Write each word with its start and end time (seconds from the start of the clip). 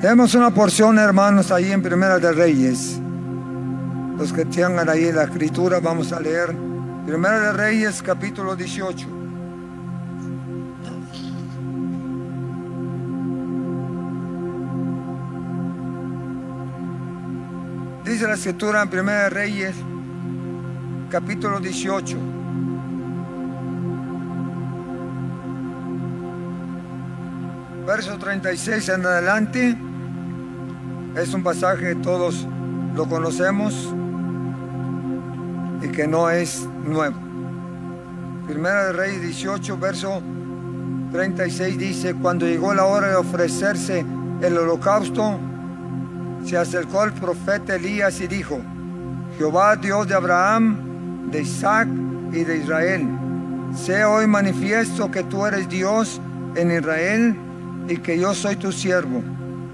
Tenemos 0.00 0.32
una 0.36 0.54
porción, 0.54 0.96
hermanos, 0.96 1.50
ahí 1.50 1.72
en 1.72 1.82
Primera 1.82 2.20
de 2.20 2.30
Reyes. 2.30 3.00
Los 4.16 4.32
que 4.32 4.44
tengan 4.44 4.88
ahí 4.88 5.10
la 5.10 5.24
escritura, 5.24 5.80
vamos 5.80 6.12
a 6.12 6.20
leer 6.20 6.54
Primera 7.04 7.40
de 7.40 7.52
Reyes, 7.52 8.00
capítulo 8.00 8.54
18. 8.54 9.08
Dice 18.04 18.28
la 18.28 18.34
escritura 18.34 18.82
en 18.82 18.90
Primera 18.90 19.24
de 19.24 19.30
Reyes, 19.30 19.74
capítulo 21.10 21.58
18. 21.58 22.16
Verso 27.84 28.16
36 28.16 28.88
en 28.90 29.04
adelante. 29.04 29.88
Es 31.16 31.34
un 31.34 31.42
pasaje 31.42 31.88
que 31.88 31.94
todos 31.96 32.46
lo 32.94 33.08
conocemos 33.08 33.92
y 35.82 35.88
que 35.88 36.06
no 36.06 36.30
es 36.30 36.68
nuevo. 36.84 37.16
Primera 38.46 38.86
de 38.86 38.92
Reyes 38.92 39.22
18, 39.22 39.78
verso 39.78 40.22
36 41.12 41.78
dice, 41.78 42.14
cuando 42.14 42.46
llegó 42.46 42.72
la 42.74 42.84
hora 42.84 43.08
de 43.08 43.16
ofrecerse 43.16 44.04
el 44.40 44.58
holocausto, 44.58 45.38
se 46.44 46.56
acercó 46.56 47.04
el 47.04 47.12
profeta 47.12 47.76
Elías 47.76 48.20
y 48.20 48.26
dijo, 48.26 48.60
Jehová 49.36 49.76
Dios 49.76 50.06
de 50.06 50.14
Abraham, 50.14 51.30
de 51.30 51.42
Isaac 51.42 51.88
y 52.32 52.44
de 52.44 52.58
Israel, 52.58 53.06
sea 53.74 54.08
hoy 54.08 54.26
manifiesto 54.26 55.10
que 55.10 55.24
tú 55.24 55.46
eres 55.46 55.68
Dios 55.68 56.20
en 56.54 56.70
Israel 56.70 57.36
y 57.88 57.96
que 57.96 58.18
yo 58.18 58.34
soy 58.34 58.56
tu 58.56 58.72
siervo 58.72 59.22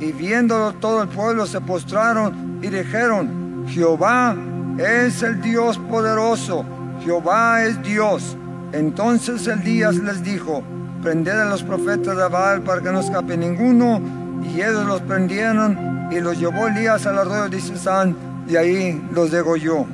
Y 0.00 0.12
viéndolo 0.12 0.72
todo 0.74 1.02
el 1.02 1.08
pueblo 1.08 1.46
se 1.46 1.60
postraron 1.60 2.60
y 2.62 2.68
dijeron, 2.68 3.64
Jehová 3.68 4.36
es 4.78 5.22
el 5.22 5.40
Dios 5.40 5.78
poderoso, 5.78 6.64
Jehová 7.04 7.64
es 7.64 7.82
Dios. 7.82 8.36
Entonces 8.72 9.46
Elías 9.46 9.96
les 9.96 10.22
dijo, 10.22 10.62
prended 11.02 11.40
a 11.40 11.46
los 11.46 11.62
profetas 11.62 12.16
de 12.16 12.28
Baal 12.28 12.62
para 12.62 12.80
que 12.80 12.92
no 12.92 13.00
escape 13.00 13.36
ninguno. 13.36 14.00
Y 14.42 14.60
ellos 14.60 14.86
los 14.86 15.00
prendieron 15.02 16.08
y 16.10 16.20
los 16.20 16.38
llevó 16.38 16.68
Elías 16.68 17.06
al 17.06 17.18
arroyo 17.18 17.48
de 17.48 17.60
Sisán 17.60 18.16
y 18.48 18.56
ahí 18.56 19.02
los 19.12 19.30
degolló. 19.30 19.84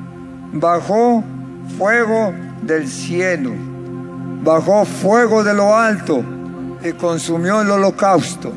Bajó 0.53 1.25
fuego 1.79 2.33
del 2.63 2.87
cielo, 2.89 3.53
bajó 4.43 4.85
fuego 4.85 5.43
de 5.43 5.55
lo 5.55 5.75
alto 5.77 6.23
y 6.85 6.93
consumió 6.93 7.63
el 7.63 7.71
holocausto. 7.71 8.53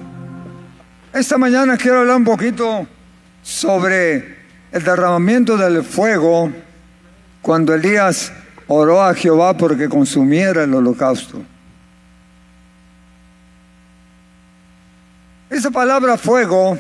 Esta 1.14 1.38
mañana 1.38 1.78
quiero 1.78 2.00
hablar 2.00 2.18
un 2.18 2.26
poquito 2.26 2.86
sobre 3.42 4.38
el 4.72 4.84
derramamiento 4.84 5.58
del 5.58 5.84
fuego 5.84 6.52
cuando 7.42 7.74
Elías 7.74 8.32
oró 8.68 9.02
a 9.02 9.14
Jehová 9.14 9.56
porque 9.56 9.88
consumiera 9.88 10.64
el 10.64 10.74
holocausto. 10.74 11.42
Esa 15.50 15.72
palabra 15.72 16.18
fuego 16.18 16.78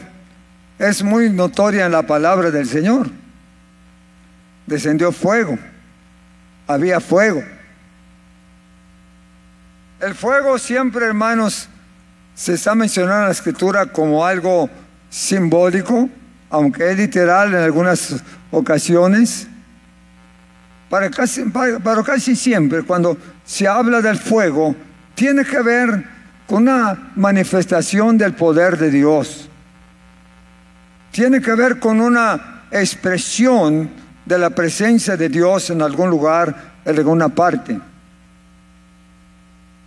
es 0.77 1.01
muy 1.01 1.29
notoria 1.29 1.85
en 1.85 1.93
la 1.93 2.03
palabra 2.03 2.51
del 2.51 2.67
Señor. 2.67 3.09
Descendió 4.65 5.13
fuego, 5.13 5.57
había 6.67 6.99
fuego. 6.99 7.41
El 10.01 10.13
fuego 10.13 10.59
siempre, 10.59 11.05
hermanos, 11.05 11.69
se 12.37 12.53
está 12.53 12.75
mencionando 12.75 13.21
en 13.21 13.25
la 13.25 13.31
escritura 13.31 13.87
como 13.87 14.23
algo 14.23 14.69
simbólico, 15.09 16.07
aunque 16.51 16.91
es 16.91 16.95
literal 16.95 17.49
en 17.49 17.61
algunas 17.61 18.15
ocasiones. 18.51 19.47
Para 20.87 21.09
casi, 21.09 21.43
casi 22.05 22.35
siempre, 22.35 22.83
cuando 22.83 23.17
se 23.43 23.67
habla 23.67 24.01
del 24.01 24.19
fuego, 24.19 24.75
tiene 25.15 25.43
que 25.45 25.63
ver 25.63 26.05
con 26.45 26.61
una 26.61 27.11
manifestación 27.15 28.19
del 28.19 28.35
poder 28.35 28.77
de 28.77 28.91
Dios. 28.91 29.49
Tiene 31.09 31.41
que 31.41 31.55
ver 31.55 31.79
con 31.79 31.99
una 31.99 32.65
expresión 32.69 33.89
de 34.23 34.37
la 34.37 34.51
presencia 34.51 35.17
de 35.17 35.27
Dios 35.27 35.71
en 35.71 35.81
algún 35.81 36.11
lugar, 36.11 36.55
en 36.85 36.95
alguna 36.95 37.29
parte. 37.29 37.79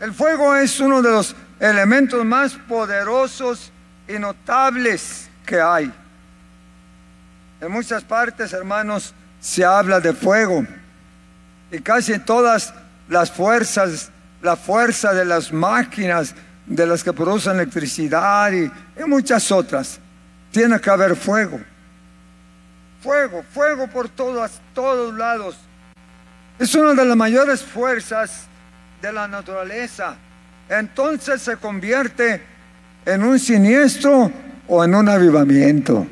El 0.00 0.12
fuego 0.12 0.56
es 0.56 0.80
uno 0.80 1.00
de 1.00 1.10
los 1.12 1.36
elementos 1.60 2.24
más 2.24 2.54
poderosos 2.54 3.70
y 4.08 4.18
notables 4.18 5.28
que 5.44 5.60
hay. 5.60 5.92
En 7.60 7.70
muchas 7.70 8.02
partes, 8.02 8.52
hermanos, 8.54 9.14
se 9.38 9.64
habla 9.64 10.00
de 10.00 10.14
fuego. 10.14 10.66
Y 11.70 11.80
casi 11.80 12.18
todas 12.18 12.72
las 13.08 13.30
fuerzas, 13.30 14.10
la 14.40 14.56
fuerza 14.56 15.12
de 15.12 15.26
las 15.26 15.52
máquinas, 15.52 16.34
de 16.64 16.86
las 16.86 17.04
que 17.04 17.12
producen 17.12 17.56
electricidad 17.56 18.50
y, 18.52 18.70
muchas 19.06 19.52
otras, 19.52 20.00
tiene 20.50 20.80
que 20.80 20.90
haber 20.90 21.14
fuego. 21.14 21.60
Fuego, 23.02 23.44
fuego 23.52 23.86
por 23.88 24.08
todos, 24.08 24.52
todos 24.74 25.14
lados. 25.14 25.56
Es 26.58 26.74
una 26.74 26.94
de 26.94 27.06
las 27.06 27.16
mayores 27.16 27.62
fuerzas 27.62 28.46
de 29.02 29.12
la 29.12 29.28
naturaleza. 29.28 30.16
Entonces 30.70 31.42
se 31.42 31.56
convierte 31.56 32.40
en 33.04 33.24
un 33.24 33.40
siniestro 33.40 34.30
o 34.68 34.84
en 34.84 34.94
un 34.94 35.08
avivamiento. 35.08 36.06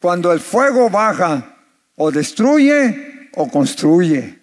Cuando 0.00 0.32
el 0.32 0.40
fuego 0.40 0.88
baja, 0.88 1.56
o 1.94 2.10
destruye 2.10 3.28
o 3.34 3.48
construye. 3.48 4.40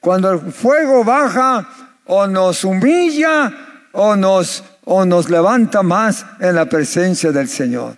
Cuando 0.00 0.32
el 0.32 0.52
fuego 0.52 1.04
baja, 1.04 1.68
o 2.06 2.26
nos 2.26 2.64
humilla 2.64 3.88
o 3.92 4.16
nos, 4.16 4.64
o 4.84 5.04
nos 5.04 5.30
levanta 5.30 5.84
más 5.84 6.26
en 6.40 6.56
la 6.56 6.66
presencia 6.66 7.30
del 7.30 7.48
Señor. 7.48 7.96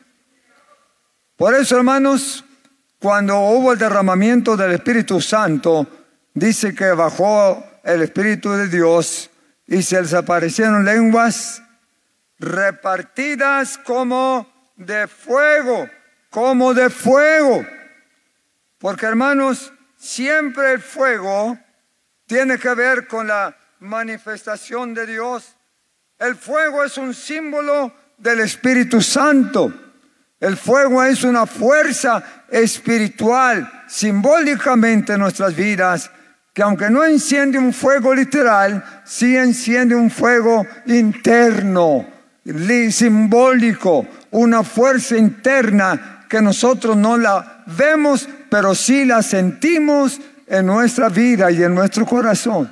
Por 1.37 1.55
eso, 1.55 1.79
hermanos, 1.79 2.44
cuando 2.99 3.38
hubo 3.38 3.73
el 3.73 3.79
derramamiento 3.79 4.58
del 4.58 4.73
Espíritu 4.73 5.23
Santo, 5.23 5.87
dice 6.35 6.75
que 6.75 6.93
bajó 6.93 7.64
el 7.82 8.02
Espíritu 8.02 8.50
de 8.50 8.69
Dios 8.69 9.31
y 9.66 9.82
se 9.82 10.00
les 10.00 10.12
aparecieron 10.12 10.84
lenguas 10.84 11.62
repartidas 12.38 13.78
como 13.78 14.52
de 14.76 15.06
fuego, 15.06 15.88
como 16.31 16.75
de 16.75 16.90
fuego. 16.90 17.64
Porque 18.78 19.06
hermanos, 19.06 19.72
siempre 19.96 20.72
el 20.72 20.81
fuego 20.81 21.58
tiene 22.26 22.58
que 22.58 22.75
ver 22.75 23.06
con 23.06 23.26
la 23.26 23.56
manifestación 23.81 24.94
de 24.94 25.06
Dios. 25.06 25.56
El 26.19 26.37
fuego 26.37 26.84
es 26.84 26.99
un 26.99 27.14
símbolo 27.14 27.94
del 28.19 28.40
Espíritu 28.40 29.00
Santo. 29.00 29.72
El 30.40 30.56
fuego 30.56 31.02
es 31.02 31.25
una 31.25 31.46
fuerza 31.46 32.44
espiritual, 32.50 33.84
simbólicamente 33.88 35.14
en 35.14 35.20
nuestras 35.20 35.55
vidas, 35.55 36.10
que 36.55 36.62
aunque 36.62 36.89
no 36.89 37.05
enciende 37.05 37.59
un 37.59 37.73
fuego 37.73 38.15
literal, 38.15 38.83
sí 39.05 39.37
enciende 39.37 39.97
un 39.97 40.09
fuego 40.09 40.65
interno, 40.87 42.06
simbólico, 42.91 44.06
una 44.31 44.62
fuerza 44.62 45.17
interna 45.17 46.25
que 46.29 46.41
nosotros 46.41 46.97
no 46.97 47.17
la 47.17 47.65
vemos, 47.67 48.29
pero 48.49 48.73
sí 48.73 49.05
la 49.05 49.21
sentimos 49.23 50.21
en 50.47 50.67
nuestra 50.67 51.09
vida 51.09 51.51
y 51.51 51.61
en 51.61 51.75
nuestro 51.75 52.06
corazón. 52.06 52.71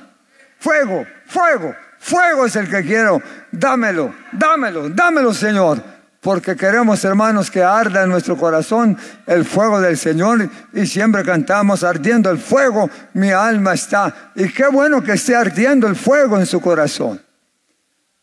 Fuego, 0.60 1.04
fuego, 1.26 1.74
fuego 1.98 2.46
es 2.46 2.54
el 2.54 2.70
que 2.70 2.82
quiero. 2.82 3.20
Dámelo, 3.50 4.14
dámelo, 4.30 4.90
dámelo, 4.90 5.34
Señor. 5.34 5.82
Porque 6.22 6.54
queremos, 6.54 7.04
hermanos, 7.04 7.50
que 7.50 7.64
arda 7.64 8.04
en 8.04 8.10
nuestro 8.10 8.36
corazón 8.36 8.96
el 9.26 9.44
fuego 9.44 9.80
del 9.80 9.98
Señor 9.98 10.48
y 10.72 10.86
siempre 10.86 11.24
cantamos 11.24 11.82
ardiendo 11.82 12.30
el 12.30 12.38
fuego, 12.38 12.88
mi 13.14 13.32
alma 13.32 13.74
está. 13.74 14.30
Y 14.36 14.48
qué 14.50 14.68
bueno 14.68 15.02
que 15.02 15.14
esté 15.14 15.34
ardiendo 15.34 15.88
el 15.88 15.96
fuego 15.96 16.38
en 16.38 16.46
su 16.46 16.60
corazón. 16.60 17.20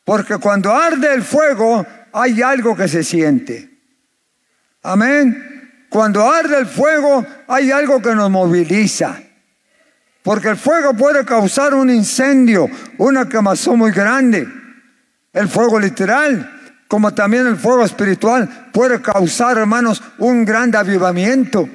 Porque 0.06 0.38
cuando 0.38 0.74
arde 0.74 1.13
el 1.13 1.24
fuego 1.24 1.86
hay 2.13 2.42
algo 2.42 2.74
que 2.74 2.88
se 2.88 3.04
siente. 3.04 3.69
Amén. 4.81 5.86
Cuando 5.90 6.25
arde 6.31 6.57
el 6.57 6.68
fuego 6.68 7.28
hay 7.50 7.69
algo 7.69 8.01
que 8.01 8.16
nos 8.16 8.31
moviliza. 8.31 9.19
Porque 10.24 10.48
el 10.48 10.57
fuego 10.57 10.94
puede 10.94 11.25
causar 11.25 11.74
un 11.74 11.90
incendio, 11.90 12.69
una 12.98 13.28
quemazón 13.28 13.78
muy 13.78 13.92
grande. 13.92 14.48
El 15.34 15.50
fuego 15.50 15.78
literal, 15.78 16.59
como 16.89 17.13
también 17.13 17.45
el 17.45 17.56
fuego 17.56 17.86
espiritual, 17.86 18.71
puede 18.74 19.00
causar, 19.00 19.59
hermanos, 19.59 20.01
un 20.18 20.44
gran 20.44 20.75
avivamiento, 20.75 21.69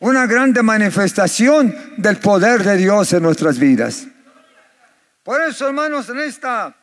una 0.00 0.26
grande 0.26 0.62
manifestación 0.62 1.76
del 1.98 2.16
poder 2.16 2.64
de 2.64 2.78
Dios 2.78 3.12
en 3.12 3.22
nuestras 3.22 3.58
vidas. 3.58 4.06
Por 5.22 5.42
eso, 5.42 5.68
hermanos, 5.68 6.08
en 6.08 6.20
esta 6.20 6.74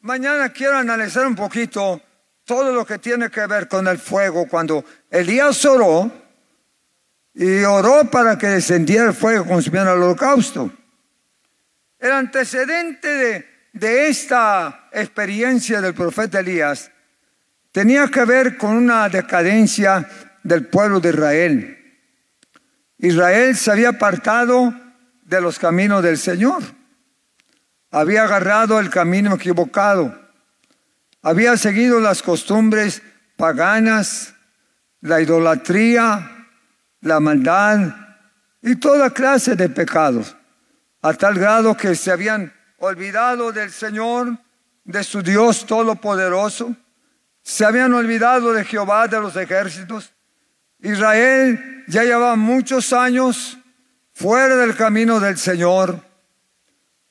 mañana 0.00 0.48
quiero 0.48 0.76
analizar 0.76 1.24
un 1.24 1.36
poquito 1.36 2.02
todo 2.44 2.72
lo 2.72 2.84
que 2.84 2.98
tiene 2.98 3.30
que 3.30 3.46
ver 3.46 3.68
con 3.68 3.86
el 3.86 3.98
fuego. 3.98 4.48
Cuando 4.48 4.84
Elías 5.08 5.64
oró, 5.64 6.10
y 7.32 7.62
oró 7.62 8.10
para 8.10 8.36
que 8.36 8.48
descendiera 8.48 9.04
el 9.04 9.14
fuego 9.14 9.46
consumiera 9.46 9.92
el 9.92 10.02
holocausto. 10.02 10.68
El 12.00 12.10
antecedente 12.10 13.08
de, 13.08 13.49
de 13.72 14.08
esta 14.08 14.88
experiencia 14.92 15.80
del 15.80 15.94
profeta 15.94 16.40
Elías 16.40 16.90
tenía 17.72 18.08
que 18.08 18.24
ver 18.24 18.56
con 18.56 18.76
una 18.76 19.08
decadencia 19.08 20.08
del 20.42 20.66
pueblo 20.66 21.00
de 21.00 21.10
Israel. 21.10 21.76
Israel 22.98 23.56
se 23.56 23.70
había 23.70 23.90
apartado 23.90 24.74
de 25.22 25.40
los 25.40 25.58
caminos 25.58 26.02
del 26.02 26.18
Señor. 26.18 26.62
Había 27.90 28.24
agarrado 28.24 28.78
el 28.78 28.90
camino 28.90 29.34
equivocado. 29.34 30.18
Había 31.22 31.56
seguido 31.56 32.00
las 32.00 32.22
costumbres 32.22 33.02
paganas, 33.36 34.34
la 35.00 35.20
idolatría, 35.20 36.48
la 37.00 37.20
maldad 37.20 37.94
y 38.62 38.76
toda 38.76 39.10
clase 39.10 39.56
de 39.56 39.68
pecados, 39.68 40.36
a 41.00 41.14
tal 41.14 41.38
grado 41.38 41.76
que 41.76 41.94
se 41.94 42.10
habían 42.10 42.52
olvidado 42.80 43.52
del 43.52 43.70
Señor, 43.70 44.36
de 44.84 45.04
su 45.04 45.22
Dios 45.22 45.66
Todopoderoso, 45.66 46.74
se 47.42 47.64
habían 47.64 47.92
olvidado 47.92 48.52
de 48.52 48.64
Jehová 48.64 49.06
de 49.06 49.20
los 49.20 49.36
ejércitos. 49.36 50.12
Israel 50.80 51.84
ya 51.88 52.04
llevaba 52.04 52.36
muchos 52.36 52.92
años 52.92 53.58
fuera 54.14 54.56
del 54.56 54.74
camino 54.74 55.20
del 55.20 55.36
Señor. 55.36 56.00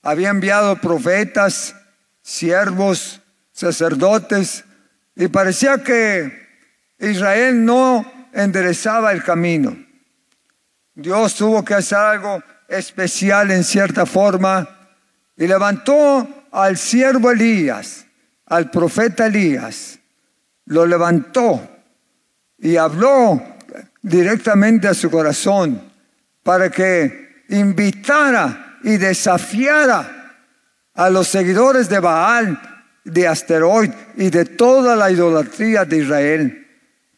Había 0.01 0.29
enviado 0.29 0.75
profetas, 0.77 1.75
siervos, 2.21 3.21
sacerdotes, 3.51 4.65
y 5.15 5.27
parecía 5.27 5.83
que 5.83 6.47
Israel 6.97 7.63
no 7.63 8.11
enderezaba 8.33 9.11
el 9.11 9.23
camino. 9.23 9.77
Dios 10.95 11.35
tuvo 11.35 11.63
que 11.63 11.75
hacer 11.75 11.97
algo 11.99 12.43
especial 12.67 13.51
en 13.51 13.63
cierta 13.63 14.05
forma 14.05 14.78
y 15.39 15.47
levantó 15.47 16.45
al 16.51 16.77
siervo 16.77 17.31
Elías, 17.31 18.05
al 18.45 18.69
profeta 18.69 19.25
Elías, 19.25 19.97
lo 20.65 20.85
levantó 20.85 21.67
y 22.59 22.75
habló 22.75 23.41
directamente 24.03 24.87
a 24.87 24.93
su 24.93 25.09
corazón 25.09 25.81
para 26.43 26.69
que 26.69 27.43
invitara 27.49 28.77
y 28.83 28.97
desafiara 28.97 30.35
a 30.93 31.09
los 31.09 31.27
seguidores 31.27 31.89
de 31.89 31.99
Baal, 31.99 32.61
de 33.03 33.27
Asteroid 33.27 33.89
y 34.17 34.29
de 34.29 34.45
toda 34.45 34.95
la 34.95 35.09
idolatría 35.09 35.85
de 35.85 35.97
Israel 35.97 36.59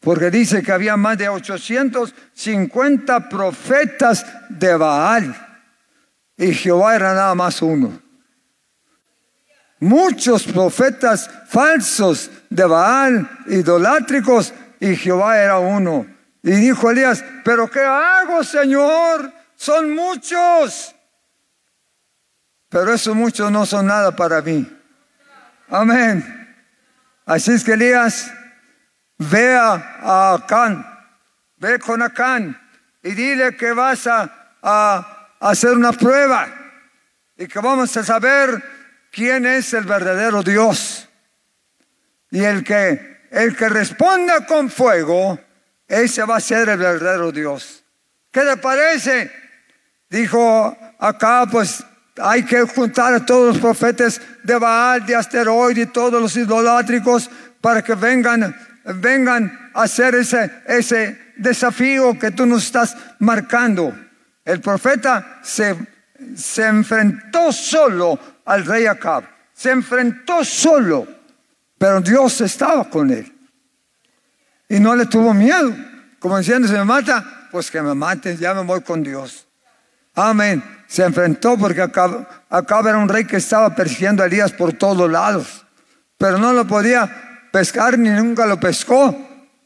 porque 0.02 0.32
dice 0.32 0.64
que 0.64 0.72
había 0.72 0.98
más 0.98 1.18
de 1.18 1.30
850 1.30 3.30
profetas 3.30 4.26
de 4.50 4.76
Baal 4.76 5.48
y 6.36 6.54
Jehová 6.54 6.96
era 6.96 7.14
nada 7.14 7.36
más 7.36 7.62
uno. 7.62 8.01
Muchos 9.82 10.44
profetas 10.44 11.30
falsos 11.50 12.32
de 12.50 12.64
Baal, 12.64 13.30
idolátricos, 13.48 14.54
y 14.80 14.96
Jehová 14.96 15.38
era 15.38 15.60
uno. 15.60 16.08
Y 16.42 16.52
dijo 16.52 16.90
Elías, 16.90 17.24
pero 17.44 17.70
¿qué 17.70 17.82
hago, 17.82 18.44
Señor? 18.44 19.32
Son 19.56 19.94
muchos. 19.94 20.96
Pero 22.70 22.94
esos 22.94 23.16
muchos 23.16 23.52
no 23.52 23.66
son 23.66 23.88
nada 23.88 24.16
para 24.16 24.42
mí. 24.42 24.66
Amén. 25.70 26.56
Así 27.26 27.52
es 27.52 27.64
que 27.64 27.74
Elías 27.74 28.32
ve 29.18 29.56
a 29.56 30.34
Acán, 30.34 30.86
ve 31.58 31.78
con 31.80 32.02
Acán 32.02 32.60
y 33.04 33.12
dile 33.12 33.56
que 33.56 33.72
vas 33.74 34.08
a, 34.08 34.38
hacer 35.40 35.72
una 35.72 35.92
prueba 35.92 36.48
y 37.36 37.48
que 37.48 37.60
vamos 37.60 37.96
a 37.98 38.04
saber 38.04 38.81
quién 39.12 39.46
es 39.46 39.74
el 39.74 39.84
verdadero 39.84 40.42
Dios. 40.42 41.08
Y 42.32 42.44
el 42.44 42.64
que, 42.64 43.28
el 43.32 43.56
que 43.56 43.70
responda 43.70 44.46
con 44.46 44.70
fuego, 44.70 45.40
ese 45.88 46.24
va 46.24 46.38
a 46.38 46.40
ser 46.40 46.70
el 46.70 46.78
verdadero 46.78 47.32
Dios. 47.32 47.84
¿Qué 48.32 48.44
le 48.44 48.58
parece? 48.58 49.32
Dijo 50.10 50.78
acá, 50.98 51.46
pues 51.52 51.84
hay 52.18 52.44
que 52.44 52.62
juntar 52.62 53.14
a 53.14 53.26
todos 53.26 53.56
los 53.56 53.62
profetas 53.62 54.22
de 54.44 54.56
Baal, 54.56 55.06
de 55.06 55.16
Asteroide 55.16 55.82
y 55.82 55.86
todos 55.88 56.22
los 56.22 56.36
idolátricos 56.36 57.30
para 57.60 57.84
que 57.84 57.96
vengan 57.96 58.56
vengan 58.84 59.72
a 59.74 59.84
hacer 59.84 60.16
ese, 60.16 60.52
ese 60.66 61.34
desafío 61.38 62.18
que 62.18 62.32
tú 62.32 62.46
nos 62.46 62.64
estás 62.64 62.96
marcando. 63.20 63.96
El 64.44 64.60
profeta 64.60 65.40
se, 65.44 65.76
se 66.36 66.66
enfrentó 66.66 67.52
solo 67.52 68.20
al 68.46 68.66
rey 68.66 68.86
Acab, 68.86 69.24
se 69.54 69.72
enfrentó 69.72 70.44
solo, 70.44 71.08
pero 71.78 72.02
Dios 72.02 72.42
estaba 72.42 72.90
con 72.90 73.12
él. 73.12 73.32
Y 74.70 74.80
no 74.80 74.96
le 74.96 75.06
tuvo 75.06 75.34
miedo, 75.34 75.76
como 76.20 76.38
diciendo, 76.38 76.68
si 76.68 76.74
me 76.74 76.86
mata, 76.86 77.48
pues 77.52 77.70
que 77.70 77.82
me 77.82 77.94
mate, 77.94 78.38
ya 78.38 78.54
me 78.54 78.64
voy 78.64 78.82
con 78.82 79.04
Dios. 79.04 79.48
Amén. 80.16 80.64
Se 80.88 81.04
enfrentó 81.04 81.58
porque 81.58 81.82
Acab, 81.82 82.28
Acab 82.50 82.88
era 82.88 82.98
un 82.98 83.10
rey 83.10 83.26
que 83.26 83.38
estaba 83.38 83.74
persiguiendo 83.76 84.24
a 84.24 84.26
Elías 84.26 84.52
por 84.52 84.74
todos 84.74 85.10
lados, 85.10 85.66
pero 86.18 86.38
no 86.38 86.54
lo 86.54 86.66
podía 86.68 87.48
pescar 87.52 87.98
ni 87.98 88.10
nunca 88.10 88.46
lo 88.46 88.60
pescó, 88.60 89.16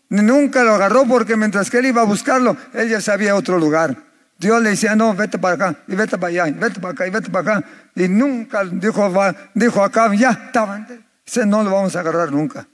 ni 0.09 0.21
nunca 0.21 0.63
lo 0.63 0.75
agarró 0.75 1.05
porque 1.05 1.35
mientras 1.35 1.69
que 1.69 1.79
él 1.79 1.87
iba 1.87 2.01
a 2.01 2.05
buscarlo, 2.05 2.55
él 2.73 2.89
ya 2.89 3.01
sabía 3.01 3.35
otro 3.35 3.57
lugar. 3.57 4.04
Dios 4.37 4.61
le 4.61 4.71
decía, 4.71 4.95
no, 4.95 5.13
vete 5.13 5.39
para 5.39 5.55
acá, 5.55 5.79
y 5.87 5.95
vete 5.95 6.17
para 6.17 6.27
allá, 6.27 6.47
y 6.47 6.51
vete 6.51 6.79
para 6.79 6.93
acá, 6.93 7.07
y 7.07 7.09
vete 7.09 7.29
para 7.29 7.57
acá. 7.57 7.67
Y 7.95 8.07
nunca 8.07 8.63
dijo, 8.65 9.11
dijo 9.53 9.83
acá, 9.83 10.13
ya 10.13 10.31
estaban. 10.31 11.05
Ese 11.25 11.45
no 11.45 11.63
lo 11.63 11.71
vamos 11.71 11.95
a 11.95 12.01
agarrar 12.01 12.31
nunca. 12.31 12.67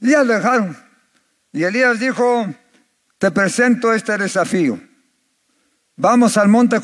Y 0.00 0.10
ya 0.10 0.22
lo 0.22 0.34
dejaron. 0.34 0.76
Y 1.52 1.64
Elías 1.64 1.98
dijo, 1.98 2.46
te 3.18 3.30
presento 3.30 3.92
este 3.92 4.16
desafío. 4.16 4.80
Vamos 5.96 6.36
al 6.36 6.48
monte 6.48 6.80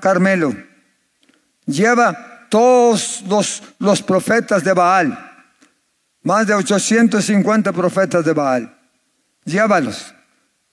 Carmelo. 0.00 0.54
Lleva 1.66 2.46
todos 2.48 3.22
los, 3.26 3.62
los 3.78 4.02
profetas 4.02 4.62
de 4.62 4.72
Baal 4.72 5.28
más 6.28 6.46
de 6.46 6.54
850 6.54 7.72
profetas 7.72 8.22
de 8.22 8.32
Baal. 8.34 8.78
Llévalos. 9.44 10.14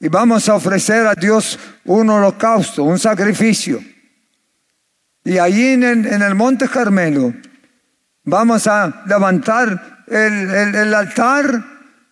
Y 0.06 0.08
vamos 0.08 0.48
a 0.50 0.54
ofrecer 0.54 1.08
a 1.08 1.16
Dios 1.16 1.58
un 1.84 2.08
holocausto, 2.12 2.84
un 2.84 3.00
sacrificio. 3.00 3.84
Y 5.24 5.40
allí 5.40 5.70
en 5.70 5.84
el, 5.84 6.36
monte 6.36 6.70
Carmelo 6.70 7.34
vamos 8.24 8.68
a 8.68 9.02
levantar 9.08 10.04
el, 10.06 10.76
el 10.76 10.94
altar 10.94 11.60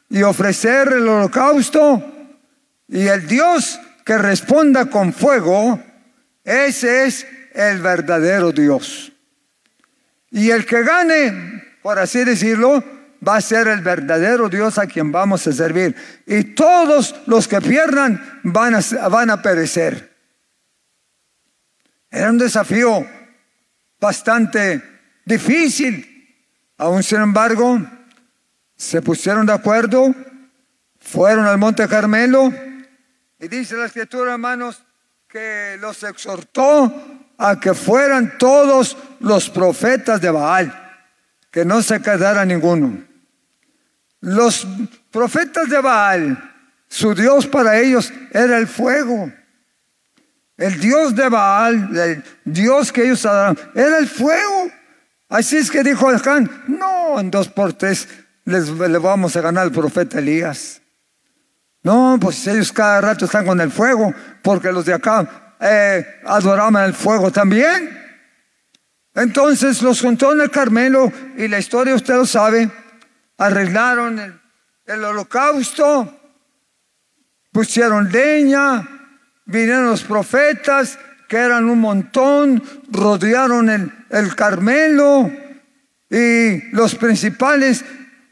y 0.09 0.23
ofrecer 0.23 0.87
el 0.87 1.07
holocausto. 1.07 2.03
Y 2.87 3.05
el 3.05 3.27
Dios 3.27 3.79
que 4.03 4.17
responda 4.17 4.87
con 4.87 5.13
fuego, 5.13 5.79
ese 6.43 7.05
es 7.05 7.27
el 7.53 7.79
verdadero 7.79 8.51
Dios. 8.51 9.13
Y 10.31 10.49
el 10.49 10.65
que 10.65 10.81
gane, 10.81 11.63
por 11.83 11.99
así 11.99 12.23
decirlo, 12.23 12.83
va 13.25 13.37
a 13.37 13.41
ser 13.41 13.67
el 13.67 13.81
verdadero 13.81 14.49
Dios 14.49 14.77
a 14.77 14.87
quien 14.87 15.11
vamos 15.11 15.45
a 15.47 15.51
servir. 15.51 15.95
Y 16.25 16.43
todos 16.55 17.15
los 17.25 17.47
que 17.47 17.61
pierdan 17.61 18.41
van 18.43 18.75
a, 18.75 19.07
van 19.09 19.29
a 19.29 19.41
perecer. 19.41 20.13
Era 22.09 22.29
un 22.29 22.37
desafío 22.37 23.07
bastante 23.99 24.83
difícil. 25.25 26.09
Aún 26.77 27.03
sin 27.03 27.21
embargo, 27.21 27.79
se 28.75 29.01
pusieron 29.01 29.45
de 29.45 29.53
acuerdo, 29.53 30.13
fueron 30.99 31.45
al 31.45 31.57
Monte 31.57 31.87
Carmelo 31.87 32.51
y 33.43 33.49
dice 33.49 33.75
la 33.75 33.87
escritura, 33.87 34.33
hermanos, 34.33 34.83
que 35.27 35.77
los 35.81 36.01
exhortó 36.03 36.93
a 37.37 37.59
que 37.59 37.73
fueran 37.73 38.37
todos 38.37 38.95
los 39.19 39.49
profetas 39.49 40.21
de 40.21 40.29
Baal, 40.29 40.73
que 41.51 41.65
no 41.65 41.81
se 41.81 42.01
quedara 42.01 42.45
ninguno. 42.45 43.03
Los 44.23 44.65
profetas 45.11 45.69
de 45.69 45.81
Baal, 45.81 46.51
su 46.87 47.13
Dios 47.13 47.45
para 47.45 47.77
ellos 47.77 48.13
era 48.31 48.57
el 48.57 48.67
fuego. 48.67 49.29
El 50.55 50.79
Dios 50.79 51.13
de 51.13 51.27
Baal, 51.27 51.97
el 51.97 52.23
Dios 52.45 52.89
que 52.93 53.03
ellos 53.03 53.25
adoraban, 53.25 53.57
era 53.75 53.97
el 53.97 54.07
fuego. 54.07 54.71
Así 55.27 55.57
es 55.57 55.69
que 55.69 55.83
dijo 55.83 56.07
Alcán, 56.07 56.49
no, 56.67 57.19
en 57.19 57.29
dos 57.29 57.49
por 57.49 57.73
tres 57.73 58.07
les, 58.45 58.69
le 58.69 58.97
vamos 58.97 59.35
a 59.35 59.41
ganar 59.41 59.63
al 59.63 59.73
profeta 59.73 60.19
Elías. 60.19 60.81
No, 61.81 62.17
pues 62.21 62.47
ellos 62.47 62.71
cada 62.71 63.01
rato 63.01 63.25
están 63.25 63.45
con 63.45 63.59
el 63.59 63.71
fuego, 63.71 64.13
porque 64.41 64.71
los 64.71 64.85
de 64.85 64.93
acá 64.93 65.55
eh, 65.59 66.21
adoraban 66.23 66.81
el 66.85 66.93
fuego 66.93 67.29
también. 67.29 67.99
Entonces 69.15 69.81
los 69.81 69.99
juntó 69.99 70.31
en 70.31 70.39
el 70.39 70.49
Carmelo 70.49 71.11
y 71.35 71.49
la 71.49 71.59
historia 71.59 71.93
usted 71.93 72.15
lo 72.15 72.25
sabe. 72.25 72.71
Arreglaron 73.43 74.19
el, 74.19 74.39
el 74.85 75.03
holocausto, 75.03 76.19
pusieron 77.51 78.11
leña, 78.11 78.87
vinieron 79.45 79.87
los 79.87 80.03
profetas, 80.03 80.97
que 81.27 81.37
eran 81.37 81.67
un 81.67 81.79
montón, 81.79 82.63
rodearon 82.91 83.69
el, 83.69 83.91
el 84.09 84.35
Carmelo 84.35 85.31
y 86.09 86.69
los 86.71 86.95
principales 86.95 87.83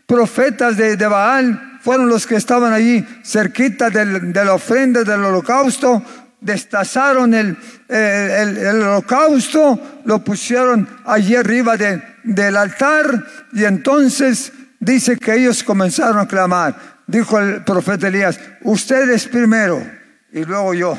profetas 0.05 0.77
de, 0.77 0.97
de, 0.97 1.07
Baal 1.07 1.79
fueron 1.81 2.07
los 2.07 2.27
que 2.27 2.35
estaban 2.35 2.73
allí 2.73 3.05
cerquita 3.23 3.89
de 3.89 4.45
la 4.45 4.53
ofrenda 4.53 5.03
del 5.03 5.23
holocausto, 5.23 6.03
destazaron 6.39 7.33
el, 7.33 7.57
el, 7.89 8.57
el, 8.57 8.81
holocausto, 8.83 10.01
lo 10.05 10.23
pusieron 10.23 10.87
allí 11.05 11.35
arriba 11.35 11.77
de, 11.77 12.03
del 12.23 12.55
altar 12.55 13.25
y 13.53 13.63
entonces 13.63 14.53
dice 14.81 15.15
que 15.15 15.35
ellos 15.35 15.63
comenzaron 15.63 16.19
a 16.19 16.27
clamar. 16.27 16.75
Dijo 17.07 17.39
el 17.39 17.63
profeta 17.63 18.07
Elías, 18.07 18.37
ustedes 18.63 19.27
primero 19.27 19.81
y 20.33 20.43
luego 20.43 20.73
yo. 20.73 20.97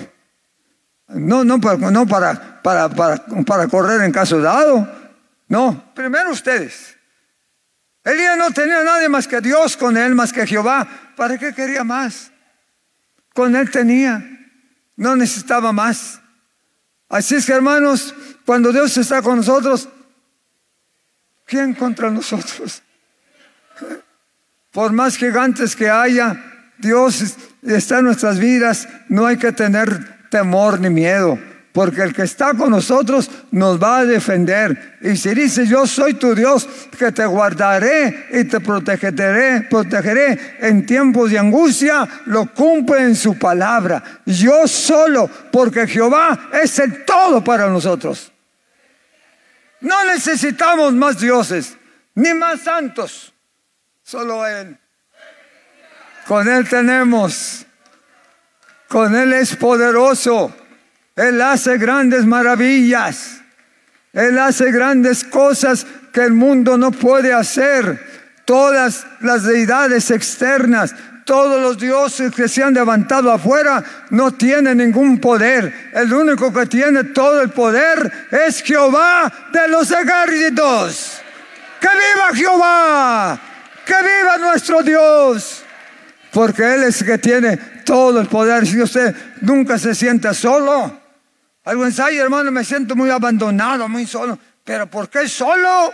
No, 1.09 1.45
no, 1.45 1.61
para, 1.61 1.91
no 1.91 2.07
para, 2.07 3.69
correr 3.69 4.01
en 4.03 4.13
caso 4.13 4.41
dado. 4.41 4.89
No, 5.49 5.93
primero 5.95 6.31
ustedes. 6.31 6.97
Elías 8.05 8.39
no 8.39 8.51
tenía 8.53 8.83
nadie 8.83 9.09
más 9.09 9.29
que 9.29 9.41
Dios 9.41 9.77
con 9.77 9.97
él, 9.97 10.15
más 10.15 10.33
que 10.33 10.47
Jehová. 10.47 10.89
¿Para 11.17 11.37
qué 11.37 11.53
quería 11.53 11.85
más? 11.85 12.31
Con 13.35 13.55
él 13.57 13.71
tenía. 13.71 14.25
No 14.97 15.17
necesitaba 15.17 15.73
más. 15.73 16.21
Así 17.09 17.35
es 17.35 17.47
que 17.47 17.53
hermanos, 17.53 18.15
cuando 18.47 18.73
Dios 18.73 18.97
está 18.97 19.21
con 19.21 19.37
nosotros, 19.37 19.89
¿quién 21.45 21.75
contra 21.75 22.11
nosotros? 22.11 22.83
Por 24.73 24.93
más 24.93 25.17
gigantes 25.17 25.77
que 25.77 25.91
haya, 25.91 26.43
Dios 26.79 27.37
está 27.63 27.99
en 27.99 28.07
nuestras 28.07 28.39
vidas, 28.39 28.89
no 29.09 29.27
hay 29.27 29.37
que 29.37 29.53
tener 29.53 30.29
temor 30.31 30.81
ni 30.81 30.89
miedo, 30.89 31.39
porque 31.73 32.01
el 32.03 32.15
que 32.15 32.23
está 32.23 32.55
con 32.55 32.71
nosotros 32.71 33.31
nos 33.51 33.81
va 33.81 33.99
a 33.99 34.05
defender. 34.07 34.97
Y 35.03 35.17
si 35.17 35.35
dice, 35.35 35.67
yo 35.67 35.87
soy 35.87 36.15
tu 36.15 36.35
Dios, 36.35 36.67
que 36.99 37.13
te 37.13 37.27
guardaré 37.27 38.29
y 38.33 38.45
te 38.45 38.61
protegeré, 38.61 39.67
protegeré 39.69 40.57
en 40.61 40.87
tiempos 40.87 41.31
de 41.31 41.39
angustia, 41.39 42.09
lo 42.27 42.47
cumple 42.47 43.03
en 43.03 43.15
su 43.15 43.39
palabra. 43.39 44.03
Yo 44.25 44.67
solo, 44.67 45.29
porque 45.53 45.87
Jehová 45.87 46.49
es 46.63 46.79
el 46.79 47.05
todo 47.05 47.45
para 47.45 47.69
nosotros. 47.69 48.33
No 49.83 50.05
necesitamos 50.07 50.95
más 50.95 51.21
dioses, 51.21 51.77
ni 52.15 52.33
más 52.33 52.63
santos, 52.63 53.32
solo 54.03 54.47
Él. 54.47 54.79
Con 56.27 56.49
Él 56.49 56.69
tenemos. 56.69 57.67
Con 58.89 59.15
Él 59.15 59.33
es 59.33 59.57
poderoso. 59.57 60.55
Él 61.17 61.41
hace 61.43 61.79
grandes 61.79 62.25
maravillas. 62.25 63.41
Él 64.13 64.39
hace 64.39 64.71
grandes 64.71 65.25
cosas 65.25 65.87
que 66.13 66.23
el 66.23 66.33
mundo 66.33 66.77
no 66.77 66.91
puede 66.91 67.33
hacer. 67.33 68.13
Todas 68.45 69.07
las 69.21 69.45
deidades 69.45 70.11
externas, 70.11 70.95
todos 71.25 71.63
los 71.63 71.79
dioses 71.79 72.35
que 72.35 72.49
se 72.49 72.63
han 72.63 72.75
levantado 72.75 73.31
afuera 73.31 73.83
no 74.11 74.33
tienen 74.33 74.79
ningún 74.79 75.21
poder. 75.21 75.91
El 75.95 76.13
único 76.13 76.53
que 76.53 76.67
tiene 76.67 77.05
todo 77.05 77.41
el 77.41 77.51
poder 77.51 78.29
es 78.31 78.63
Jehová 78.63 79.33
de 79.53 79.69
los 79.69 79.91
ejércitos. 79.91 81.21
Que 81.81 81.89
viva 81.89 82.35
Jehová. 82.35 83.41
Que 83.85 83.95
viva 83.95 84.39
nuestro 84.39 84.83
Dios 84.83 85.65
porque 86.33 86.75
Él 86.75 86.85
es 86.85 87.01
el 87.03 87.07
que 87.07 87.19
tiene 87.19 87.57
todo 87.85 88.21
el 88.21 88.27
poder. 88.27 88.67
Si 88.67 88.81
usted 88.81 89.15
nunca 89.43 89.79
se 89.79 89.95
siente 89.95 90.33
solo, 90.35 91.01
algo 91.65 91.85
ensayo, 91.85 92.23
hermano, 92.23 92.51
me 92.51 92.65
siento 92.65 92.97
muy 92.97 93.11
abandonado, 93.11 93.89
muy 93.89 94.07
solo. 94.07 94.39
Pero 94.65 94.87
¿por 94.87 95.09
qué 95.09 95.29
solo? 95.29 95.93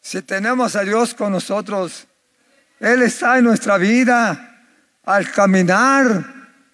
Si 0.00 0.22
tenemos 0.22 0.74
a 0.74 0.82
Dios 0.82 1.14
con 1.14 1.32
nosotros, 1.32 2.06
Él 2.80 3.02
está 3.02 3.38
en 3.38 3.44
nuestra 3.44 3.76
vida, 3.76 4.64
al 5.04 5.30
caminar, 5.30 6.24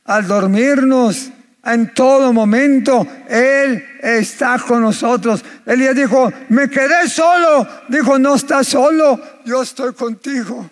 al 0.05 0.27
dormirnos, 0.27 1.31
en 1.65 1.95
todo 1.95 2.33
momento, 2.33 3.07
Él 3.29 3.85
está 4.03 4.59
con 4.59 4.83
nosotros. 4.83 5.45
Ya 5.65 5.93
dijo, 5.93 6.33
me 6.49 6.69
quedé 6.69 7.09
solo. 7.09 7.67
Dijo, 7.89 8.19
no 8.19 8.35
estás 8.35 8.69
solo, 8.69 9.21
yo 9.45 9.63
estoy 9.63 9.95
contigo. 9.95 10.69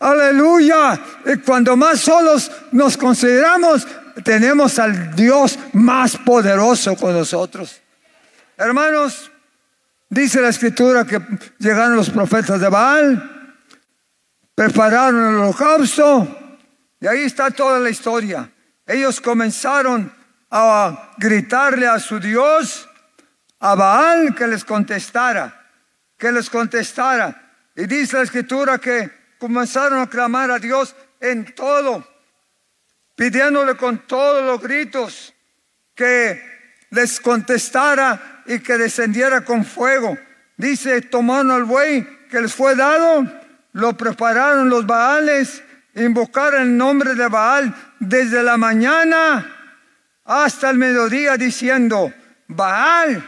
Aleluya. 0.00 1.00
Y 1.26 1.36
cuando 1.38 1.76
más 1.76 2.00
solos 2.00 2.50
nos 2.72 2.96
consideramos, 2.96 3.86
tenemos 4.24 4.78
al 4.78 5.14
Dios 5.14 5.58
más 5.72 6.16
poderoso 6.16 6.96
con 6.96 7.12
nosotros. 7.12 7.80
Hermanos, 8.56 9.30
dice 10.08 10.40
la 10.40 10.48
escritura 10.48 11.04
que 11.04 11.20
llegaron 11.58 11.96
los 11.96 12.10
profetas 12.10 12.60
de 12.60 12.68
Baal, 12.68 13.56
prepararon 14.54 15.34
el 15.34 15.40
holocausto, 15.40 16.26
y 17.00 17.06
ahí 17.06 17.22
está 17.22 17.52
toda 17.52 17.78
la 17.78 17.90
historia. 17.90 18.50
Ellos 18.88 19.20
comenzaron 19.20 20.10
a 20.50 21.12
gritarle 21.18 21.86
a 21.86 22.00
su 22.00 22.18
Dios, 22.18 22.88
a 23.60 23.74
Baal, 23.74 24.34
que 24.34 24.46
les 24.46 24.64
contestara, 24.64 25.70
que 26.16 26.32
les 26.32 26.48
contestara. 26.48 27.52
Y 27.76 27.84
dice 27.84 28.16
la 28.16 28.22
escritura 28.22 28.78
que 28.78 29.10
comenzaron 29.38 30.00
a 30.00 30.08
clamar 30.08 30.50
a 30.50 30.58
Dios 30.58 30.96
en 31.20 31.54
todo, 31.54 32.02
pidiéndole 33.14 33.76
con 33.76 33.98
todos 34.06 34.42
los 34.42 34.58
gritos 34.58 35.34
que 35.94 36.42
les 36.88 37.20
contestara 37.20 38.42
y 38.46 38.60
que 38.60 38.78
descendiera 38.78 39.44
con 39.44 39.66
fuego. 39.66 40.16
Dice, 40.56 41.02
tomaron 41.02 41.50
al 41.50 41.64
buey 41.64 42.26
que 42.30 42.40
les 42.40 42.54
fue 42.54 42.74
dado, 42.74 43.26
lo 43.72 43.96
prepararon 43.98 44.70
los 44.70 44.86
Baales, 44.86 45.62
invocaron 45.98 46.62
el 46.62 46.76
nombre 46.76 47.14
de 47.14 47.28
Baal 47.28 47.74
desde 47.98 48.42
la 48.42 48.56
mañana 48.56 49.54
hasta 50.24 50.70
el 50.70 50.78
mediodía 50.78 51.36
diciendo, 51.36 52.12
Baal, 52.48 53.24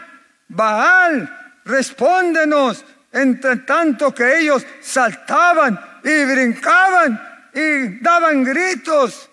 Baal, 0.49 1.61
respóndenos. 1.65 2.85
Entre 3.13 3.57
tanto 3.57 4.15
que 4.15 4.39
ellos 4.39 4.65
saltaban 4.81 5.81
y 6.05 6.25
brincaban 6.25 7.21
y 7.53 7.99
daban 8.01 8.45
gritos. 8.45 9.29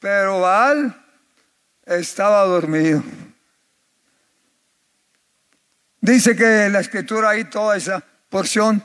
Pero 0.00 0.40
Baal 0.40 0.92
estaba 1.86 2.42
dormido. 2.44 3.02
Dice 6.00 6.34
que 6.34 6.68
la 6.68 6.80
escritura 6.80 7.30
ahí 7.30 7.44
toda 7.44 7.76
esa 7.76 8.02
porción 8.28 8.82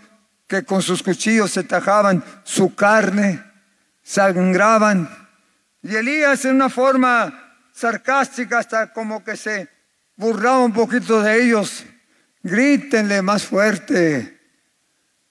que 0.53 0.63
con 0.63 0.83
sus 0.83 1.01
cuchillos 1.01 1.49
se 1.49 1.63
tajaban 1.63 2.23
su 2.43 2.75
carne, 2.75 3.43
sangraban. 4.03 5.09
Y 5.81 5.95
Elías 5.95 6.45
en 6.45 6.57
una 6.57 6.69
forma 6.69 7.57
sarcástica 7.73 8.59
hasta 8.59 8.93
como 8.93 9.23
que 9.23 9.35
se 9.35 9.67
burlaba 10.15 10.59
un 10.59 10.71
poquito 10.71 11.23
de 11.23 11.43
ellos. 11.43 11.83
Grítenle 12.43 13.23
más 13.23 13.43
fuerte. 13.43 14.39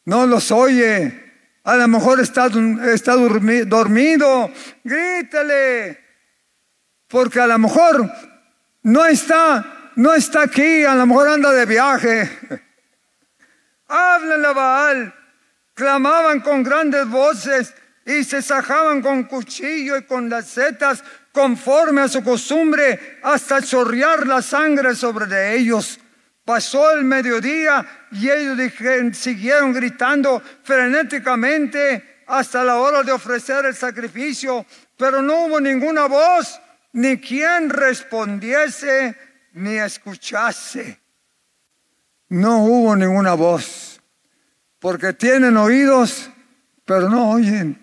No 0.06 0.26
los 0.26 0.50
oye. 0.50 1.22
A 1.62 1.76
lo 1.76 1.86
mejor 1.86 2.18
está, 2.18 2.50
está 2.92 3.14
dormido. 3.14 4.50
Grítale. 4.82 6.00
Porque 7.06 7.38
a 7.38 7.46
lo 7.46 7.60
mejor 7.60 8.10
no 8.82 9.06
está, 9.06 9.92
no 9.94 10.14
está 10.14 10.42
aquí. 10.42 10.82
A 10.82 10.96
lo 10.96 11.06
mejor 11.06 11.28
anda 11.28 11.52
de 11.52 11.64
viaje. 11.64 12.62
Háblenle 13.92 14.48
a 14.48 14.52
Baal. 14.52 15.14
Clamaban 15.74 16.40
con 16.40 16.62
grandes 16.62 17.06
voces 17.08 17.74
y 18.06 18.24
se 18.24 18.40
sajaban 18.40 19.02
con 19.02 19.24
cuchillo 19.24 19.96
y 19.98 20.04
con 20.04 20.28
las 20.28 20.48
setas 20.48 21.04
conforme 21.30 22.02
a 22.02 22.08
su 22.08 22.24
costumbre 22.24 23.18
hasta 23.22 23.62
chorrear 23.62 24.26
la 24.26 24.40
sangre 24.40 24.94
sobre 24.94 25.54
ellos. 25.54 26.00
Pasó 26.44 26.90
el 26.92 27.04
mediodía 27.04 28.08
y 28.10 28.28
ellos 28.28 28.58
siguieron 29.12 29.72
gritando 29.72 30.42
frenéticamente 30.62 32.24
hasta 32.26 32.64
la 32.64 32.76
hora 32.76 33.02
de 33.02 33.12
ofrecer 33.12 33.66
el 33.66 33.74
sacrificio, 33.74 34.64
pero 34.96 35.22
no 35.22 35.46
hubo 35.46 35.60
ninguna 35.60 36.06
voz, 36.06 36.60
ni 36.92 37.18
quien 37.18 37.70
respondiese, 37.70 39.16
ni 39.52 39.76
escuchase. 39.76 41.01
No 42.32 42.64
hubo 42.64 42.96
ninguna 42.96 43.34
voz, 43.34 44.00
porque 44.78 45.12
tienen 45.12 45.54
oídos, 45.58 46.30
pero 46.86 47.10
no 47.10 47.32
oyen. 47.32 47.78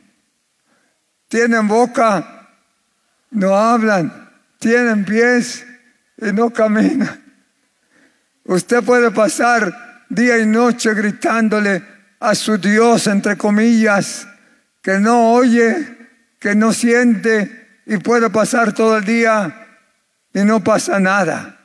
Tienen 1.28 1.68
boca, 1.68 2.50
no 3.30 3.56
hablan. 3.56 4.28
Tienen 4.58 5.06
pies 5.06 5.68
y 6.18 6.34
no 6.34 6.50
caminan. 6.50 7.24
Usted 8.44 8.84
puede 8.84 9.12
pasar 9.12 10.06
día 10.10 10.40
y 10.40 10.48
noche 10.48 10.96
gritándole 10.96 11.84
a 12.20 12.34
su 12.34 12.58
Dios, 12.58 13.06
entre 13.06 13.38
comillas, 13.38 14.28
que 14.82 14.98
no 14.98 15.32
oye, 15.32 15.96
que 16.40 16.56
no 16.56 16.74
siente 16.74 17.82
y 17.86 17.98
puede 17.98 18.32
pasar 18.32 18.74
todo 18.74 18.98
el 18.98 19.06
día 19.06 19.68
y 20.34 20.40
no 20.40 20.64
pasa 20.64 21.00
nada. 21.00 21.59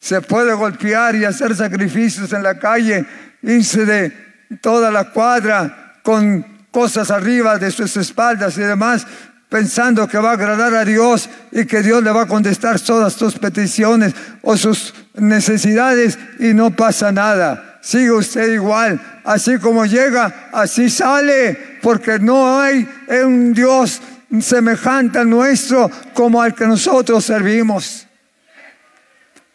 Se 0.00 0.20
puede 0.20 0.54
golpear 0.54 1.16
y 1.16 1.24
hacer 1.24 1.54
sacrificios 1.56 2.32
en 2.32 2.42
la 2.42 2.58
calle, 2.58 3.04
irse 3.42 3.84
de 3.84 4.12
toda 4.60 4.90
la 4.90 5.10
cuadra 5.10 6.00
con 6.02 6.44
cosas 6.70 7.10
arriba 7.10 7.58
de 7.58 7.70
sus 7.70 7.96
espaldas 7.96 8.56
y 8.56 8.62
demás, 8.62 9.06
pensando 9.48 10.06
que 10.06 10.18
va 10.18 10.30
a 10.30 10.34
agradar 10.34 10.74
a 10.74 10.84
Dios 10.84 11.28
y 11.50 11.64
que 11.64 11.82
Dios 11.82 12.02
le 12.02 12.10
va 12.10 12.22
a 12.22 12.26
contestar 12.26 12.78
todas 12.80 13.16
tus 13.16 13.34
peticiones 13.38 14.14
o 14.42 14.56
sus 14.56 14.94
necesidades 15.14 16.18
y 16.38 16.54
no 16.54 16.70
pasa 16.70 17.10
nada. 17.12 17.78
Sigue 17.80 18.12
usted 18.12 18.52
igual, 18.52 19.00
así 19.24 19.58
como 19.58 19.86
llega, 19.86 20.50
así 20.52 20.90
sale, 20.90 21.78
porque 21.82 22.18
no 22.18 22.60
hay 22.60 22.88
un 23.24 23.54
Dios 23.54 24.00
semejante 24.40 25.18
al 25.18 25.30
nuestro 25.30 25.90
como 26.12 26.42
al 26.42 26.54
que 26.54 26.66
nosotros 26.66 27.24
servimos. 27.24 28.07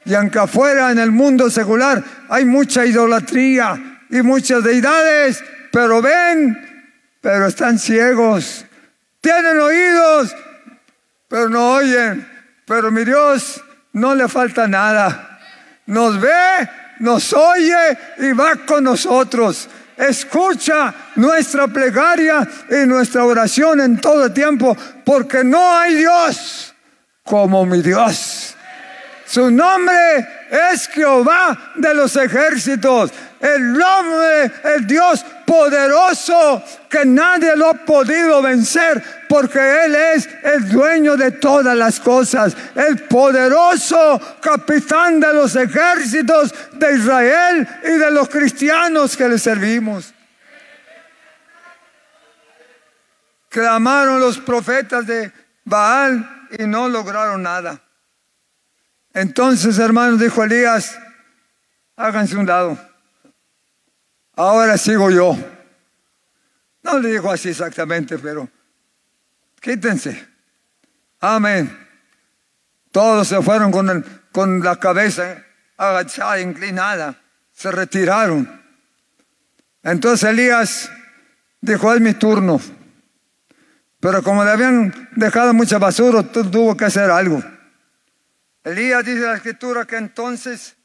Y 0.06 0.14
aunque 0.14 0.40
afuera 0.40 0.92
en 0.92 1.00
el 1.00 1.12
mundo 1.12 1.50
secular 1.50 2.04
hay 2.30 2.46
mucha 2.46 2.86
idolatría 2.86 4.02
y 4.10 4.22
muchas 4.22 4.64
deidades, 4.64 5.44
pero 5.72 6.02
ven, 6.02 6.58
pero 7.22 7.48
están 7.48 7.80
ciegos 7.80 8.66
tienen 9.24 9.58
oídos, 9.58 10.36
pero 11.30 11.48
no 11.48 11.76
oyen. 11.76 12.30
Pero 12.66 12.92
mi 12.92 13.06
Dios 13.06 13.64
no 13.94 14.14
le 14.14 14.28
falta 14.28 14.68
nada. 14.68 15.40
Nos 15.86 16.20
ve, 16.20 16.70
nos 17.00 17.32
oye 17.32 17.98
y 18.18 18.34
va 18.34 18.58
con 18.66 18.84
nosotros. 18.84 19.70
Escucha 19.96 20.94
nuestra 21.16 21.70
plegaria 21.70 22.46
y 22.70 22.86
nuestra 22.86 23.24
oración 23.24 23.80
en 23.80 24.02
todo 24.02 24.30
tiempo, 24.34 24.76
porque 25.06 25.42
no 25.42 25.72
hay 25.72 25.96
Dios 25.96 26.76
como 27.24 27.66
mi 27.66 27.82
Dios. 27.82 28.43
Su 29.26 29.50
nombre 29.50 30.28
es 30.72 30.88
Jehová 30.88 31.74
de 31.76 31.94
los 31.94 32.16
ejércitos 32.16 33.12
el 33.44 33.74
nombre, 33.74 34.52
el 34.64 34.88
Dios 34.88 35.24
poderoso 35.46 36.64
que 36.90 37.04
nadie 37.04 37.58
lo 37.58 37.72
ha 37.72 37.74
podido 37.74 38.42
vencer 38.42 39.26
porque 39.28 39.60
Él 39.84 39.96
es 39.96 40.30
el 40.44 40.70
dueño 40.70 41.18
de 41.18 41.32
todas 41.32 41.76
las 41.76 42.00
cosas, 42.00 42.56
el 42.74 43.04
poderoso 43.04 44.22
capitán 44.40 45.20
de 45.20 45.34
los 45.34 45.58
ejércitos 45.58 46.56
de 46.72 46.96
Israel 46.96 47.68
y 47.84 47.92
de 47.98 48.12
los 48.12 48.30
cristianos 48.30 49.18
que 49.18 49.28
le 49.28 49.38
servimos. 49.38 50.14
Clamaron 53.50 54.22
los 54.22 54.38
profetas 54.38 55.06
de 55.06 55.34
Baal 55.66 56.48
y 56.58 56.64
no 56.64 56.88
lograron 56.88 57.44
nada. 57.44 57.78
Entonces, 59.14 59.78
hermanos, 59.78 60.20
dijo 60.20 60.44
Elías, 60.44 60.98
háganse 61.96 62.36
un 62.36 62.46
lado 62.46 62.94
ahora 64.36 64.78
sigo 64.78 65.10
yo. 65.10 65.38
No 66.84 67.00
le 67.00 67.10
dijo 67.10 67.32
así 67.32 67.50
exactamente, 67.50 68.18
pero 68.18 68.50
quítense. 69.62 70.28
Amén. 71.20 71.80
Todos 72.92 73.28
se 73.28 73.42
fueron 73.42 73.72
con, 73.72 74.06
con 74.32 74.60
la 74.62 74.76
cabeza 74.76 75.44
agachada, 75.78 76.40
inclinada. 76.40 77.20
Se 77.54 77.72
retiraron. 77.72 78.62
Entonces 79.84 80.30
Elías 80.30 80.92
dijo, 81.62 81.94
es 81.94 82.02
mi 82.02 82.14
turno. 82.14 82.60
Pero 84.00 84.22
como 84.22 84.44
le 84.44 84.52
habían 84.52 85.10
dejado 85.16 85.54
mucha 85.54 85.78
basura, 85.78 86.24
tuvo 86.24 86.76
que 86.76 86.86
hacer 86.86 87.10
algo. 87.10 87.42
Elías 88.64 89.04
dice 89.06 89.22
la 89.22 89.36
escritura 89.36 89.86
que 89.86 89.98
entonces, 89.98 90.76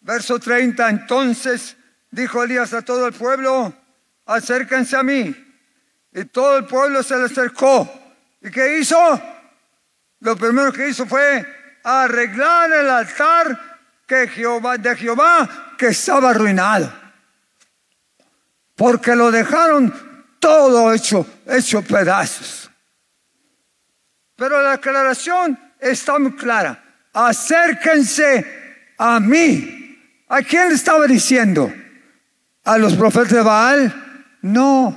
verso 0.00 0.38
30, 0.38 0.88
entonces 0.90 1.76
dijo 2.10 2.42
Elías 2.42 2.74
a 2.74 2.82
todo 2.82 3.06
el 3.06 3.14
pueblo, 3.14 3.74
acérquense 4.26 4.96
a 4.96 5.02
mí. 5.02 5.34
Y 6.12 6.24
todo 6.26 6.58
el 6.58 6.66
pueblo 6.66 7.02
se 7.02 7.16
le 7.16 7.24
acercó. 7.24 7.88
¿Y 8.42 8.50
qué 8.50 8.78
hizo? 8.78 8.98
Lo 10.20 10.36
primero 10.36 10.72
que 10.72 10.88
hizo 10.88 11.06
fue 11.06 11.46
arreglar 11.84 12.72
el 12.72 12.88
altar 12.88 13.78
que 14.06 14.28
Jehová, 14.28 14.76
de 14.76 14.96
Jehová 14.96 15.74
que 15.78 15.88
estaba 15.88 16.30
arruinado. 16.30 16.92
Porque 18.74 19.14
lo 19.14 19.30
dejaron 19.30 20.36
todo 20.38 20.92
hecho, 20.92 21.26
hecho 21.46 21.82
pedazos. 21.82 22.70
Pero 24.36 24.62
la 24.62 24.74
aclaración 24.74 25.67
está 25.80 26.18
muy 26.18 26.32
clara. 26.32 26.82
Acérquense 27.12 28.44
a 28.98 29.20
mí. 29.20 29.74
¿A 30.28 30.42
quién 30.42 30.68
le 30.68 30.74
estaba 30.74 31.06
diciendo? 31.06 31.72
a 32.68 32.76
los 32.76 32.96
profetas 32.96 33.32
de 33.32 33.40
Baal, 33.40 33.94
no. 34.42 34.94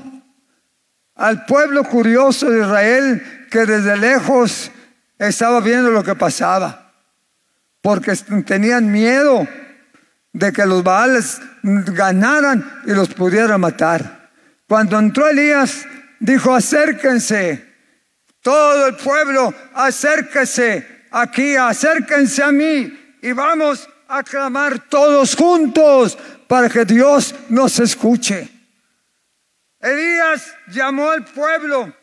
Al 1.16 1.46
pueblo 1.46 1.86
curioso 1.86 2.50
de 2.50 2.60
Israel 2.60 3.48
que 3.50 3.66
desde 3.66 3.96
lejos 3.96 4.70
estaba 5.18 5.62
viendo 5.62 5.90
lo 5.90 6.04
que 6.04 6.14
pasaba, 6.14 6.92
porque 7.82 8.14
tenían 8.46 8.92
miedo 8.92 9.48
de 10.34 10.52
que 10.52 10.66
los 10.66 10.84
Baales 10.84 11.40
ganaran 11.64 12.82
y 12.86 12.92
los 12.92 13.14
pudieran 13.14 13.62
matar. 13.62 14.32
Cuando 14.68 15.00
entró 15.00 15.30
Elías, 15.30 15.86
dijo, 16.20 16.54
acérquense, 16.54 17.71
todo 18.42 18.88
el 18.88 18.96
pueblo, 18.96 19.54
acérquese 19.74 21.06
aquí, 21.12 21.56
acérquense 21.56 22.44
a 22.44 22.52
mí 22.52 23.18
y 23.22 23.32
vamos 23.34 23.88
a 24.08 24.24
clamar 24.24 24.80
todos 24.90 25.36
juntos 25.36 26.18
para 26.48 26.68
que 26.70 26.84
Dios 26.84 27.34
nos 27.50 27.80
escuche. 27.80 28.50
Elías 29.80 30.54
llamó 30.68 31.12
al 31.12 31.24
pueblo, 31.24 31.94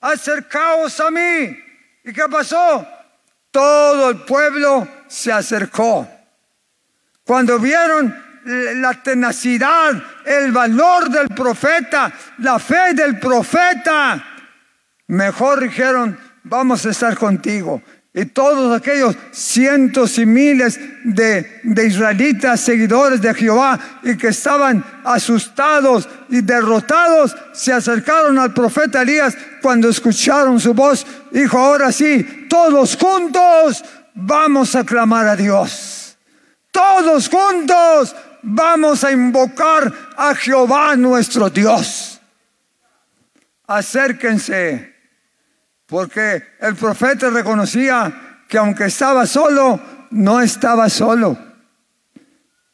acercaos 0.00 0.98
a 1.00 1.10
mí. 1.10 1.58
¿Y 2.04 2.12
qué 2.12 2.24
pasó? 2.30 2.86
Todo 3.50 4.10
el 4.10 4.18
pueblo 4.18 4.88
se 5.06 5.32
acercó. 5.32 6.08
Cuando 7.24 7.58
vieron 7.58 8.24
la 8.44 8.94
tenacidad, 9.02 10.02
el 10.24 10.50
valor 10.50 11.10
del 11.10 11.28
profeta, 11.28 12.12
la 12.38 12.58
fe 12.58 12.94
del 12.94 13.18
profeta, 13.18 14.37
mejor 15.08 15.60
dijeron, 15.60 16.18
vamos 16.44 16.86
a 16.86 16.90
estar 16.90 17.16
contigo. 17.16 17.82
Y 18.14 18.24
todos 18.26 18.76
aquellos 18.76 19.14
cientos 19.30 20.18
y 20.18 20.26
miles 20.26 20.80
de, 21.04 21.60
israelitas 21.86 22.60
seguidores 22.60 23.20
de 23.20 23.32
Jehová 23.34 23.78
y 24.02 24.16
que 24.16 24.28
estaban 24.28 24.84
asustados 25.04 26.08
y 26.28 26.40
derrotados, 26.40 27.36
se 27.52 27.72
acercaron 27.72 28.38
al 28.38 28.52
profeta 28.52 29.02
Elías 29.02 29.36
cuando 29.62 29.88
escucharon 29.88 30.58
su 30.58 30.74
voz. 30.74 31.06
Dijo, 31.30 31.58
ahora 31.58 31.92
sí, 31.92 32.46
todos 32.48 32.96
juntos 32.96 33.84
vamos 34.14 34.74
a 34.74 34.84
clamar 34.84 35.28
a 35.28 35.36
Dios. 35.36 36.18
Todos 36.72 37.28
juntos 37.28 38.16
vamos 38.42 39.04
a 39.04 39.12
invocar 39.12 39.92
a 40.16 40.34
Jehová 40.34 40.96
nuestro 40.96 41.50
Dios. 41.50 42.20
Acérquense, 43.66 44.97
porque 45.88 46.42
el 46.60 46.74
profeta 46.74 47.30
reconocía 47.30 48.42
que 48.46 48.58
aunque 48.58 48.84
estaba 48.84 49.26
solo, 49.26 49.80
no 50.10 50.40
estaba 50.40 50.88
solo. 50.90 51.36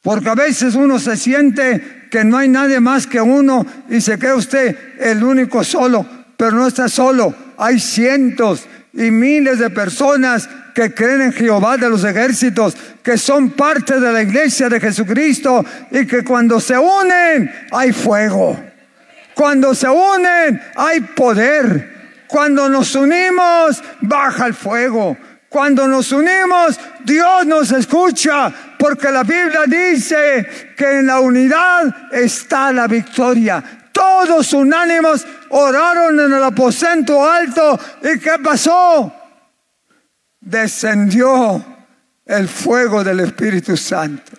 Porque 0.03 0.29
a 0.29 0.35
veces 0.35 0.75
uno 0.75 0.99
se 0.99 1.17
siente 1.17 2.09
que 2.11 2.25
no 2.25 2.37
hay 2.37 2.49
nadie 2.49 2.81
más 2.81 3.07
que 3.07 3.21
uno 3.21 3.65
y 3.89 4.01
se 4.01 4.19
cree 4.19 4.35
usted 4.35 4.77
el 4.99 5.23
único 5.23 5.63
solo, 5.63 6.05
pero 6.37 6.53
no 6.53 6.67
está 6.67 6.89
solo. 6.89 7.33
Hay 7.57 7.79
cientos 7.79 8.67
y 8.93 9.11
miles 9.13 9.61
de 9.61 9.71
personas 9.71 10.49
que 10.75 10.93
creen 10.93 11.23
en 11.23 11.33
Jehová 11.33 11.77
de 11.77 11.89
los 11.89 12.03
ejércitos, 12.03 12.77
que 13.01 13.17
son 13.17 13.51
parte 13.51 14.01
de 14.01 14.13
la 14.13 14.23
iglesia 14.23 14.69
de 14.69 14.81
Jesucristo 14.81 15.65
y 15.93 16.05
que 16.05 16.25
cuando 16.25 16.59
se 16.59 16.77
unen 16.77 17.51
hay 17.71 17.93
fuego. 17.93 18.61
Cuando 19.35 19.73
se 19.73 19.89
unen 19.89 20.61
hay 20.75 21.01
poder. 21.01 21.94
Cuando 22.35 22.69
nos 22.69 22.97
unimos 22.97 23.81
baja 24.01 24.49
el 24.49 24.55
fuego. 24.55 25.17
Cuando 25.49 25.87
nos 25.87 26.11
unimos, 26.11 26.81
Dios 27.05 27.47
nos 27.47 27.71
escucha, 27.71 28.53
porque 28.77 29.09
la 29.13 29.23
Biblia 29.23 29.61
dice 29.69 30.75
que 30.77 30.99
en 30.99 31.07
la 31.07 31.21
unidad 31.21 32.13
está 32.13 32.73
la 32.73 32.89
victoria. 32.89 33.63
Todos 33.93 34.53
unánimos 34.53 35.25
oraron 35.51 36.19
en 36.19 36.33
el 36.33 36.43
aposento 36.43 37.25
alto. 37.25 37.79
¿Y 38.03 38.19
qué 38.19 38.33
pasó? 38.43 39.15
Descendió 40.41 41.65
el 42.27 42.49
fuego 42.49 43.05
del 43.05 43.21
Espíritu 43.21 43.77
Santo. 43.77 44.33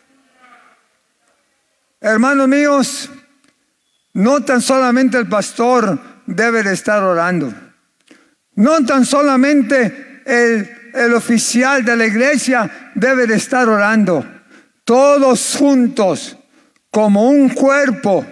Hermanos 2.02 2.50
míos, 2.50 3.10
no 4.16 4.44
tan 4.44 4.62
solamente 4.62 5.18
el 5.18 5.30
pastor 5.30 5.98
debe 6.26 6.62
de 6.62 6.74
estar 6.74 7.02
orando. 7.02 7.54
No 8.56 8.84
tan 8.86 9.06
solamente 9.06 10.22
el 10.26 10.76
el 10.96 11.14
oficial 11.14 11.84
de 11.84 11.96
la 11.96 12.06
iglesia 12.06 12.92
debe 12.96 13.28
de 13.28 13.36
estar 13.36 13.68
orando. 13.68 14.26
Todos 14.84 15.56
juntos, 15.58 16.38
como 16.90 17.30
un 17.30 17.50
cuerpo, 17.50 18.26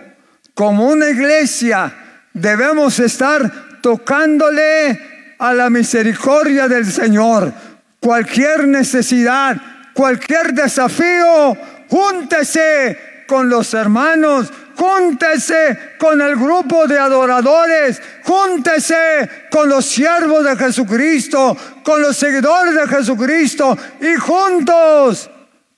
como 0.53 0.87
una 0.87 1.09
iglesia, 1.09 1.93
debemos 2.33 2.99
estar 2.99 3.81
tocándole 3.81 5.35
a 5.39 5.53
la 5.53 5.69
misericordia 5.69 6.67
del 6.67 6.85
Señor. 6.85 7.51
Cualquier 7.99 8.67
necesidad, 8.67 9.57
cualquier 9.93 10.53
desafío, 10.53 11.57
júntese 11.89 13.25
con 13.27 13.49
los 13.49 13.73
hermanos 13.73 14.51
júntese 14.75 15.95
con 15.97 16.21
el 16.21 16.35
grupo 16.35 16.87
de 16.87 16.99
adoradores, 16.99 18.01
júntese 18.23 19.47
con 19.51 19.69
los 19.69 19.85
siervos 19.85 20.43
de 20.43 20.55
Jesucristo, 20.55 21.57
con 21.83 22.01
los 22.01 22.17
seguidores 22.17 22.75
de 22.75 22.87
Jesucristo 22.87 23.77
y 24.01 24.15
juntos 24.15 25.29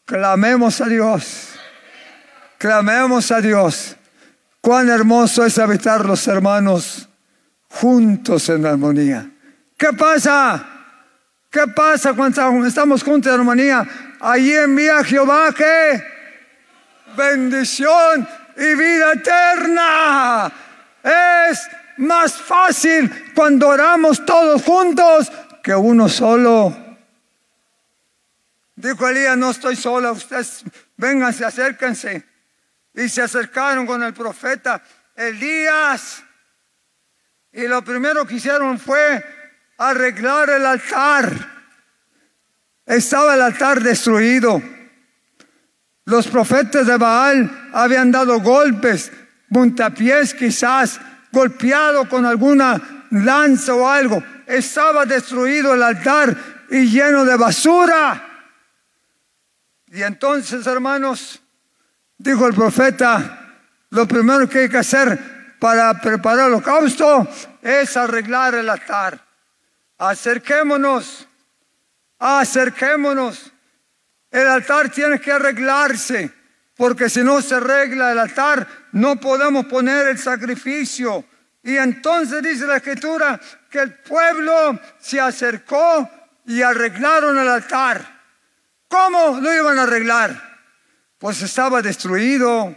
clamemos 0.06 0.80
a 0.82 0.86
Dios. 0.86 1.50
Clamemos 2.58 3.32
a 3.32 3.42
Dios. 3.42 3.96
Cuán 4.62 4.90
hermoso 4.90 5.46
es 5.46 5.60
habitar 5.60 6.06
los 6.06 6.28
hermanos 6.28 7.10
juntos 7.70 8.50
en 8.50 8.66
armonía. 8.66 9.30
¿Qué 9.78 9.94
pasa? 9.94 10.66
¿Qué 11.52 11.68
pasa 11.68 12.14
cuando 12.14 12.66
estamos 12.66 13.04
juntos 13.04 13.32
en 13.32 13.40
armonía? 13.40 13.88
Allí 14.20 14.54
envía 14.54 15.04
Jehová 15.04 15.54
que 15.54 16.04
bendición 17.16 18.28
y 18.58 18.76
vida 18.76 19.14
eterna. 19.14 20.52
Es 21.04 21.68
más 21.98 22.34
fácil 22.34 23.32
cuando 23.36 23.70
oramos 23.70 24.26
todos 24.26 24.62
juntos 24.64 25.32
que 25.62 25.74
uno 25.76 26.10
solo. 26.10 26.76
Dijo 28.76 29.08
Elías, 29.08 29.38
no 29.38 29.52
estoy 29.52 29.76
sola, 29.76 30.12
ustedes 30.12 30.64
vénganse, 30.98 31.46
acérquense. 31.46 32.26
Y 32.94 33.10
se 33.10 33.22
acercaron 33.22 33.86
con 33.86 34.04
el 34.04 34.14
profeta 34.14 34.82
Elías. 35.16 36.24
Y 37.52 37.68
lo 37.68 37.84
primero 37.84 38.26
que 38.26 38.36
hicieron 38.36 38.80
fue 38.80 39.24
arreglar 39.78 40.50
el 40.50 40.66
altar. 40.66 41.32
Estaba 42.86 43.36
el 43.36 43.42
altar 43.42 43.82
destruido. 43.82 44.62
Los 46.06 46.28
profetas 46.28 46.86
de 46.86 46.98
Baal 46.98 47.70
habían 47.74 48.12
dado 48.12 48.40
golpes, 48.40 49.12
puntapiés 49.50 50.36
quizás, 50.36 51.00
golpeado 51.32 52.08
con 52.08 52.26
alguna 52.26 53.08
lanza 53.10 53.74
o 53.74 53.88
algo. 53.88 54.24
Estaba 54.46 55.06
destruido 55.06 55.74
el 55.74 55.82
altar 55.82 56.38
y 56.70 56.86
lleno 56.86 57.26
de 57.26 57.36
basura. 57.36 58.24
Y 59.88 60.04
entonces, 60.04 60.68
hermanos, 60.68 61.42
dijo 62.20 62.46
el 62.46 62.54
profeta, 62.54 63.58
lo 63.90 64.08
primero 64.08 64.48
que 64.48 64.60
hay 64.60 64.70
que 64.70 64.78
hacer 64.78 65.58
para 65.60 66.00
preparar 66.00 66.48
el 66.48 66.54
holocausto 66.54 67.28
es 67.64 67.98
arreglar 67.98 68.54
el 68.54 68.70
altar. 68.70 69.20
Acerquémonos, 69.98 71.28
acerquémonos 72.20 73.55
el 74.36 74.50
altar 74.50 74.90
tiene 74.90 75.18
que 75.22 75.32
arreglarse, 75.32 76.30
porque 76.76 77.10
si 77.10 77.24
no 77.24 77.42
se 77.42 77.56
arregla 77.56 78.12
el 78.12 78.20
altar, 78.20 78.68
no 78.92 79.16
podemos 79.18 79.66
poner 79.66 80.08
el 80.08 80.20
sacrificio. 80.20 81.24
Y 81.64 81.78
entonces 81.78 82.44
dice 82.44 82.68
la 82.68 82.76
escritura 82.76 83.40
que 83.70 83.80
el 83.80 83.94
pueblo 83.94 84.78
se 85.00 85.22
acercó 85.22 86.10
y 86.46 86.62
arreglaron 86.62 87.40
el 87.40 87.48
altar. 87.48 88.06
¿Cómo 88.90 89.40
lo 89.40 89.54
iban 89.54 89.80
a 89.80 89.84
arreglar? 89.84 90.60
Pues 91.18 91.42
estaba 91.42 91.82
destruido, 91.82 92.76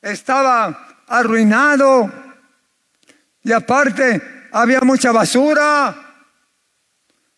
estaba 0.00 1.02
arruinado 1.08 2.12
y 3.42 3.50
aparte 3.50 4.48
había 4.52 4.82
mucha 4.82 5.10
basura, 5.10 5.96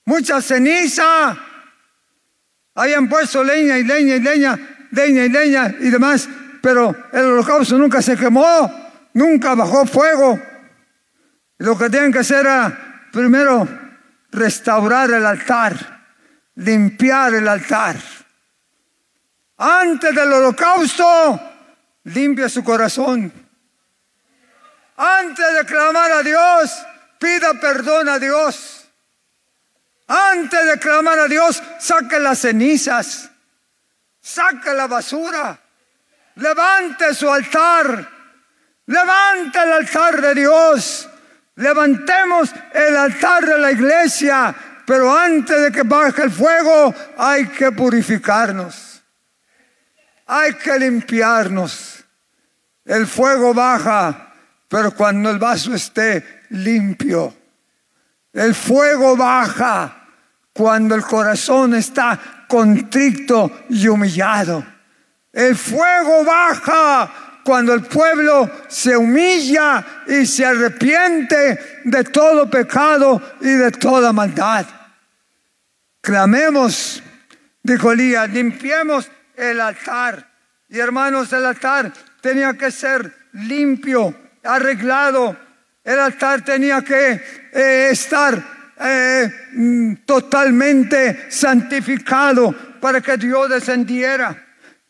mucha 0.05 0.43
ceniza. 0.43 1.54
Habían 2.75 3.09
puesto 3.09 3.45
leña 3.45 3.79
y 3.79 3.85
leña 3.85 4.17
y 4.17 4.21
leña, 4.21 4.59
leña 4.91 5.25
y 5.25 5.29
leña 5.29 5.75
y 5.81 5.91
demás, 5.91 6.29
pero 6.61 6.95
el 7.13 7.25
holocausto 7.25 7.79
nunca 7.79 8.03
se 8.03 8.17
quemó, 8.17 8.71
nunca 9.13 9.55
bajó 9.55 9.87
fuego. 9.87 10.41
lo 11.59 11.79
que 11.79 11.89
tienen 11.89 12.13
que 12.13 12.19
hacer 12.19 12.41
era 12.41 13.07
primero 13.13 13.67
restaurar 14.33 15.11
el 15.11 15.25
altar, 15.25 16.05
limpiar 16.57 17.35
el 17.35 17.47
altar. 17.47 17.97
Antes 19.57 20.15
del 20.15 20.33
holocausto, 20.33 21.41
limpia 22.05 22.49
su 22.49 22.65
corazón. 22.65 23.33
Antes 24.97 25.55
de 25.55 25.65
clamar 25.65 26.11
a 26.11 26.23
Dios, 26.23 26.87
pida 27.19 27.55
perdón 27.61 28.09
a 28.09 28.19
Dios. 28.19 28.84
Antes 30.07 30.67
de 30.67 30.79
clamar 30.79 31.19
a 31.19 31.29
Dios, 31.29 31.63
saque 31.81 32.19
las 32.19 32.41
cenizas, 32.41 33.31
saque 34.21 34.75
la 34.75 34.87
basura, 34.87 35.59
levante 36.37 37.15
su 37.15 37.31
altar, 37.31 38.11
levante 38.87 39.63
el 39.63 39.73
altar 39.73 40.21
de 40.21 40.35
Dios, 40.35 41.09
levantemos 41.57 42.53
el 42.73 42.97
altar 42.97 43.47
de 43.47 43.59
la 43.59 43.73
iglesia, 43.73 44.55
pero 44.87 45.17
antes 45.17 45.63
de 45.63 45.73
que 45.73 45.83
baje 45.83 46.25
el 46.25 46.31
fuego 46.31 46.95
hay 47.17 47.47
que 47.49 47.73
purificarnos, 47.73 49.03
hay 50.27 50.55
que 50.55 50.79
limpiarnos. 50.79 52.05
El 52.85 53.07
fuego 53.07 53.55
baja, 53.55 54.35
pero 54.69 54.95
cuando 54.95 55.31
el 55.31 55.39
vaso 55.39 55.75
esté 55.75 56.43
limpio. 56.51 57.35
El 58.35 58.53
fuego 58.53 59.17
baja 59.17 60.09
cuando 60.53 60.97
el 60.97 61.03
corazón 61.03 61.75
está 61.75 62.45
contrito 62.49 63.65
y 63.71 63.87
humillado. 63.87 64.65
El 65.33 65.57
fuego 65.57 66.25
baja 66.25 67.41
cuando 67.45 67.73
el 67.75 67.83
pueblo 67.83 68.51
se 68.69 68.97
humilla 68.97 69.85
y 70.09 70.27
se 70.27 70.45
arrepiente 70.45 71.83
de 71.85 72.05
todo 72.05 72.51
pecado 72.51 73.23
y 73.41 73.51
de 73.51 73.71
toda 73.71 74.13
maldad. 74.13 74.67
Clamemos, 76.01 77.03
dijo 77.63 77.93
Elías, 77.93 78.29
limpiemos 78.31 79.09
el 79.37 79.61
altar. 79.61 80.29
Y 80.69 80.81
hermanos, 80.81 81.33
el 81.33 81.47
altar 81.47 81.93
tenía 82.21 82.55
que 82.55 82.73
ser 82.73 83.15
limpio, 83.33 84.13
arreglado, 84.43 85.37
el 85.85 85.99
altar 85.99 86.43
tenía 86.43 86.81
que 86.83 87.21
eh, 87.53 87.89
estar 87.91 88.73
eh, 88.81 89.31
mm, 89.53 89.95
totalmente 90.07 91.31
santificado 91.31 92.53
para 92.81 93.03
que 93.03 93.19
Dios 93.19 93.51
descendiera. 93.51 94.43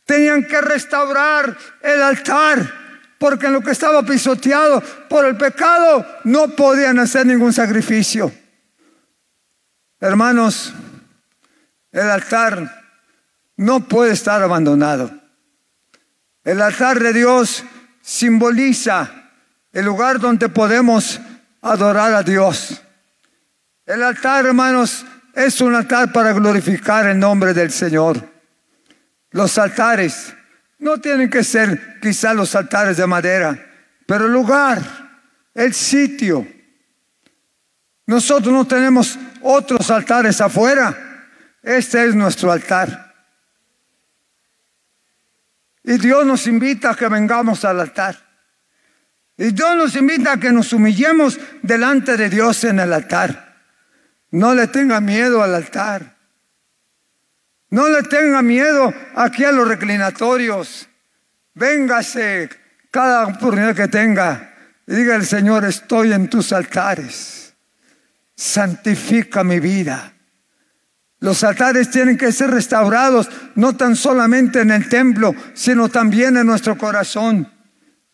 Tenían 0.04 0.44
que 0.46 0.60
restaurar 0.60 1.56
el 1.82 2.02
altar, 2.02 2.58
porque 3.18 3.46
en 3.46 3.54
lo 3.54 3.60
que 3.60 3.72
estaba 3.72 4.04
pisoteado 4.04 4.80
por 5.08 5.24
el 5.24 5.36
pecado 5.36 6.06
no 6.24 6.48
podían 6.50 6.98
hacer 7.00 7.26
ningún 7.26 7.52
sacrificio. 7.52 8.32
Hermanos, 9.98 10.72
el 11.90 12.08
altar 12.08 12.82
no 13.56 13.88
puede 13.88 14.12
estar 14.12 14.42
abandonado. 14.42 15.10
El 16.44 16.60
altar 16.60 17.00
de 17.00 17.12
Dios 17.12 17.64
simboliza 18.02 19.23
el 19.74 19.84
lugar 19.84 20.20
donde 20.20 20.48
podemos 20.48 21.20
adorar 21.60 22.14
a 22.14 22.22
Dios. 22.22 22.80
El 23.84 24.02
altar, 24.04 24.46
hermanos, 24.46 25.04
es 25.34 25.60
un 25.60 25.74
altar 25.74 26.12
para 26.12 26.32
glorificar 26.32 27.06
el 27.08 27.18
nombre 27.18 27.52
del 27.52 27.72
Señor. 27.72 28.32
Los 29.32 29.58
altares 29.58 30.32
no 30.78 30.98
tienen 30.98 31.28
que 31.28 31.42
ser 31.42 31.98
quizá 32.00 32.32
los 32.32 32.54
altares 32.54 32.96
de 32.96 33.06
madera, 33.06 33.58
pero 34.06 34.26
el 34.26 34.32
lugar, 34.32 34.80
el 35.52 35.74
sitio. 35.74 36.46
Nosotros 38.06 38.54
no 38.54 38.64
tenemos 38.64 39.18
otros 39.42 39.90
altares 39.90 40.40
afuera. 40.40 40.96
Este 41.60 42.06
es 42.06 42.14
nuestro 42.14 42.52
altar. 42.52 43.12
Y 45.82 45.98
Dios 45.98 46.24
nos 46.24 46.46
invita 46.46 46.90
a 46.90 46.94
que 46.94 47.08
vengamos 47.08 47.64
al 47.64 47.80
altar. 47.80 48.23
Y 49.36 49.50
Dios 49.50 49.76
nos 49.76 49.96
invita 49.96 50.32
a 50.32 50.40
que 50.40 50.52
nos 50.52 50.72
humillemos 50.72 51.38
delante 51.62 52.16
de 52.16 52.28
Dios 52.30 52.62
en 52.64 52.78
el 52.78 52.92
altar. 52.92 53.56
No 54.30 54.54
le 54.54 54.68
tenga 54.68 55.00
miedo 55.00 55.42
al 55.42 55.54
altar. 55.54 56.16
No 57.70 57.88
le 57.88 58.02
tenga 58.04 58.42
miedo 58.42 58.94
aquí 59.16 59.44
a 59.44 59.52
los 59.52 59.66
reclinatorios. 59.66 60.88
Véngase 61.54 62.48
cada 62.90 63.26
oportunidad 63.26 63.74
que 63.74 63.88
tenga. 63.88 64.54
Y 64.86 64.94
diga 64.94 65.16
el 65.16 65.26
Señor, 65.26 65.64
estoy 65.64 66.12
en 66.12 66.28
tus 66.28 66.52
altares. 66.52 67.54
Santifica 68.36 69.42
mi 69.42 69.58
vida. 69.58 70.12
Los 71.20 71.42
altares 71.42 71.90
tienen 71.90 72.18
que 72.18 72.32
ser 72.32 72.50
restaurados, 72.50 73.30
no 73.54 73.76
tan 73.76 73.96
solamente 73.96 74.60
en 74.60 74.70
el 74.70 74.88
templo, 74.88 75.34
sino 75.54 75.88
también 75.88 76.36
en 76.36 76.46
nuestro 76.46 76.76
corazón. 76.76 77.50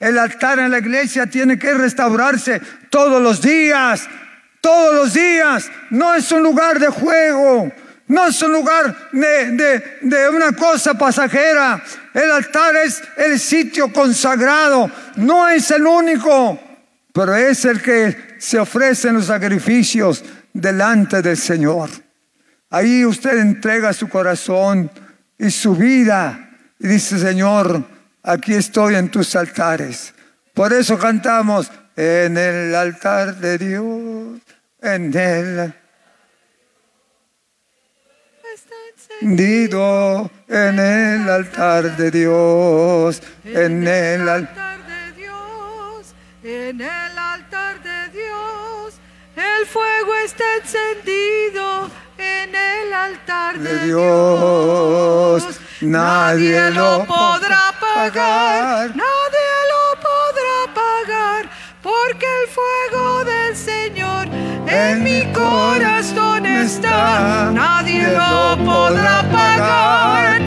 El 0.01 0.19
altar 0.19 0.59
en 0.59 0.71
la 0.71 0.79
iglesia 0.79 1.27
tiene 1.27 1.59
que 1.59 1.75
restaurarse 1.75 2.59
todos 2.89 3.23
los 3.23 3.43
días, 3.43 4.09
todos 4.63 4.95
los 4.95 5.13
días. 5.13 5.71
No 5.91 6.15
es 6.15 6.33
un 6.33 6.43
lugar 6.43 6.81
de 6.81 6.89
juego, 6.89 7.71
no 8.09 8.27
es 8.27 8.43
un 8.43 8.53
lugar 8.53 9.11
de, 9.13 9.99
de, 10.01 10.29
una 10.31 10.53
cosa 10.53 10.95
pasajera. 10.95 11.85
El 12.15 12.31
altar 12.31 12.77
es 12.77 13.03
el 13.19 13.39
sitio 13.39 13.93
consagrado, 13.93 14.91
no 15.17 15.47
es 15.47 15.71
el 15.71 15.87
único, 15.87 16.59
pero 17.13 17.37
es 17.37 17.67
el 17.67 17.83
que 17.83 18.37
se 18.39 18.59
ofrecen 18.59 19.17
los 19.17 19.27
sacrificios 19.27 20.25
delante 20.51 21.21
del 21.21 21.37
Señor. 21.37 21.91
Ahí 22.71 23.05
usted 23.05 23.37
entrega 23.37 23.93
su 23.93 24.09
corazón 24.09 24.91
y 25.37 25.51
su 25.51 25.77
vida 25.77 26.57
y 26.79 26.89
dice, 26.89 27.19
Señor, 27.19 27.85
aquí 28.23 28.55
estoy 28.55 28.95
en 28.95 29.11
tus 29.11 29.35
altares. 29.37 30.15
Por 30.55 30.73
eso 30.73 30.99
cantamos, 30.99 31.71
en 31.97 32.37
el 32.37 32.75
altar 32.75 33.37
de 33.37 33.59
Dios, 33.59 34.41
en 34.81 35.15
el 35.15 35.75
encendido, 39.21 40.31
en 40.49 40.79
el 40.79 41.29
altar 41.29 41.97
de 41.97 42.11
Dios, 42.11 43.23
en 43.45 43.87
el 43.87 44.29
altar 44.29 44.79
de 44.87 45.13
Dios, 45.13 46.15
en 46.43 46.81
el 46.81 47.19
altar 47.19 47.83
de 47.83 48.09
Dios, 48.19 48.95
el 49.37 49.67
fuego 49.67 50.15
está 50.25 50.45
encendido 50.63 51.91
en 52.17 52.55
el 52.55 52.93
altar 52.93 53.59
de, 53.59 53.79
Dios. 53.87 55.61
Nadie 55.83 56.71
lo 56.71 57.05
podrá 57.07 57.70
nadie 58.09 59.51
lo 59.73 60.01
podrá 60.01 60.75
pagar, 60.75 61.51
porque 61.83 62.27
el 62.43 62.49
fuego 62.49 63.25
del 63.25 63.55
Señor 63.55 64.27
en 64.67 65.03
mi 65.03 65.31
corazón 65.33 66.47
está. 66.47 67.51
Nadie 67.53 68.07
lo 68.09 68.57
podrá 68.65 69.23
pagar, 69.31 70.41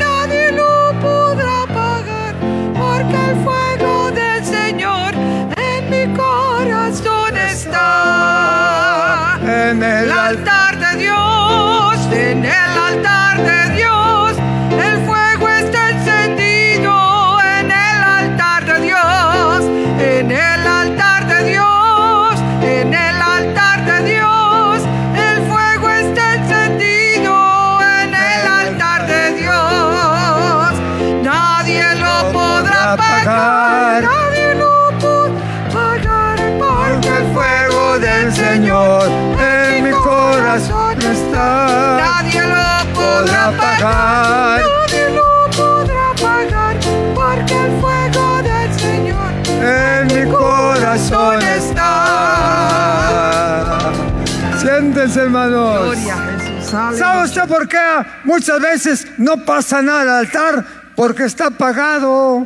por 57.63 57.69
qué 57.69 58.09
muchas 58.25 58.61
veces 58.61 59.07
no 59.17 59.45
pasa 59.45 59.81
nada 59.81 60.01
al 60.01 60.25
altar? 60.25 60.65
Porque 60.95 61.23
está 61.23 61.47
apagado. 61.47 62.45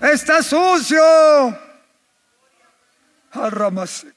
Está 0.00 0.42
sucio. 0.42 1.00
Arramase. 3.32 4.12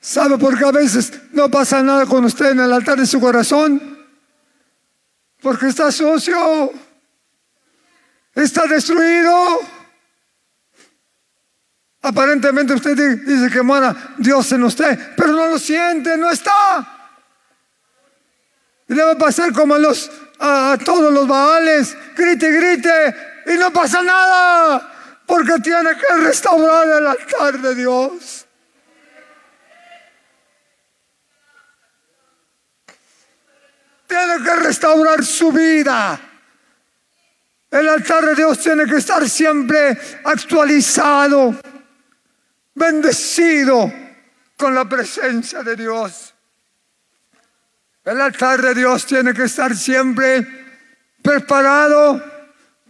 ¿Sabe 0.00 0.38
por 0.38 0.56
qué 0.56 0.64
a 0.64 0.70
veces 0.70 1.12
no 1.32 1.50
pasa 1.50 1.82
nada 1.82 2.06
con 2.06 2.24
usted 2.24 2.52
en 2.52 2.60
el 2.60 2.72
altar 2.72 2.98
de 2.98 3.06
su 3.06 3.18
corazón? 3.18 3.98
Porque 5.40 5.66
está 5.66 5.90
sucio, 5.90 6.70
está 8.34 8.66
destruido. 8.66 9.60
Aparentemente 12.02 12.74
usted 12.74 12.96
dice 12.96 13.50
que 13.50 13.62
mora 13.62 14.14
Dios 14.18 14.52
en 14.52 14.64
usted, 14.64 15.14
pero 15.16 15.32
no 15.32 15.48
lo 15.48 15.58
siente, 15.58 16.16
no 16.16 16.30
está. 16.30 17.12
Y 18.86 18.94
le 18.94 19.02
va 19.02 19.12
a 19.12 19.18
pasar 19.18 19.52
como 19.52 19.74
a, 19.74 19.78
los, 19.78 20.10
a, 20.38 20.76
todos 20.84 21.12
los 21.12 21.26
baales, 21.26 21.96
grite, 22.14 22.50
grite, 22.50 23.16
y 23.46 23.54
no 23.54 23.72
pasa 23.72 24.02
nada, 24.02 25.22
porque 25.26 25.54
tiene 25.62 25.90
que 25.96 26.14
restaurar 26.16 26.86
el 26.88 27.06
altar 27.06 27.58
de 27.60 27.74
Dios. 27.74 28.44
tiene 34.14 34.44
que 34.44 34.54
restaurar 34.56 35.24
su 35.24 35.50
vida. 35.50 36.20
El 37.74 37.88
altar 37.88 38.24
de 38.24 38.36
Dios 38.36 38.60
tiene 38.60 38.84
que 38.84 38.98
estar 38.98 39.28
siempre 39.28 39.98
actualizado, 40.22 41.60
bendecido 42.72 43.92
con 44.56 44.76
la 44.76 44.88
presencia 44.88 45.60
de 45.64 45.74
Dios. 45.74 46.32
El 48.04 48.20
altar 48.20 48.62
de 48.62 48.74
Dios 48.76 49.04
tiene 49.06 49.34
que 49.34 49.42
estar 49.42 49.74
siempre 49.74 50.46
preparado 51.20 52.22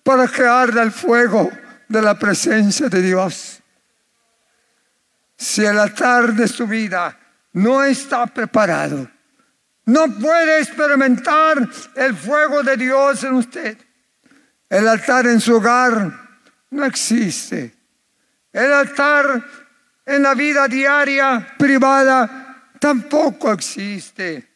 para 0.03 0.29
que 0.29 0.44
arda 0.44 0.83
el 0.83 0.92
fuego 0.92 1.51
de 1.88 2.03
la 2.03 2.18
presencia 2.18 2.90
de 2.90 3.01
Dios. 3.01 3.62
Si 5.35 5.64
el 5.64 5.79
altar 5.79 6.35
de 6.35 6.47
su 6.47 6.66
vida 6.66 7.18
no 7.55 7.83
está 7.83 8.27
preparado, 8.27 9.11
no 9.87 10.09
puede 10.09 10.61
experimentar 10.61 11.66
el 11.97 12.14
fuego 12.14 12.62
de 12.62 12.77
Dios 12.77 13.25
en 13.25 13.33
usted. 13.33 13.84
El 14.68 14.88
altar 14.88 15.27
en 15.27 15.40
su 15.40 15.57
hogar 15.57 16.12
no 16.70 16.85
existe. 16.85 17.74
El 18.53 18.72
altar 18.72 19.44
en 20.07 20.22
la 20.22 20.35
vida 20.35 20.68
diaria, 20.68 21.55
privada, 21.59 22.72
tampoco 22.79 23.53
existe. 23.53 24.48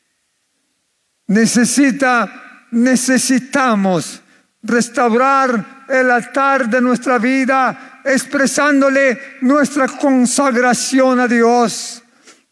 Necesita, 1.28 2.66
necesitamos 2.70 4.22
restaurar 4.62 5.84
el 5.88 6.10
altar 6.10 6.68
de 6.68 6.80
nuestra 6.80 7.18
vida, 7.18 8.00
expresándole 8.04 9.38
nuestra 9.40 9.88
consagración 9.88 11.20
a 11.20 11.28
Dios, 11.28 12.02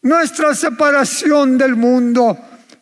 nuestra 0.01 0.55
separación 0.55 1.57
del 1.57 1.75
mundo, 1.75 2.37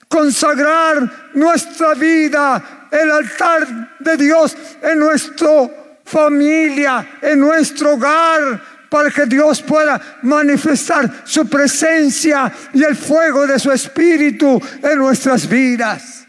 consagrar 0.08 1.32
nuestra 1.34 1.94
vida, 1.94 2.85
el 2.96 3.12
altar 3.12 3.98
de 4.00 4.18
Dios 4.18 4.56
en 4.82 5.00
nuestra 5.00 5.70
familia, 6.04 7.18
en 7.22 7.40
nuestro 7.40 7.94
hogar, 7.94 8.62
para 8.90 9.12
que 9.12 9.26
Dios 9.26 9.62
pueda 9.62 10.20
manifestar 10.22 11.24
su 11.26 11.48
presencia 11.50 12.52
y 12.74 12.84
el 12.84 12.96
fuego 12.96 13.46
de 13.46 13.60
su 13.60 13.72
espíritu 13.72 14.62
en 14.82 14.98
nuestras 14.98 15.48
vidas. 15.48 16.26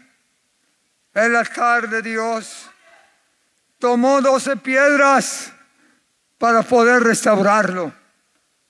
El 1.13 1.35
altar 1.35 1.89
de 1.89 2.01
Dios 2.01 2.69
tomó 3.79 4.21
doce 4.21 4.57
piedras 4.57 5.51
para 6.37 6.61
poder 6.63 7.03
restaurarlo. 7.03 7.93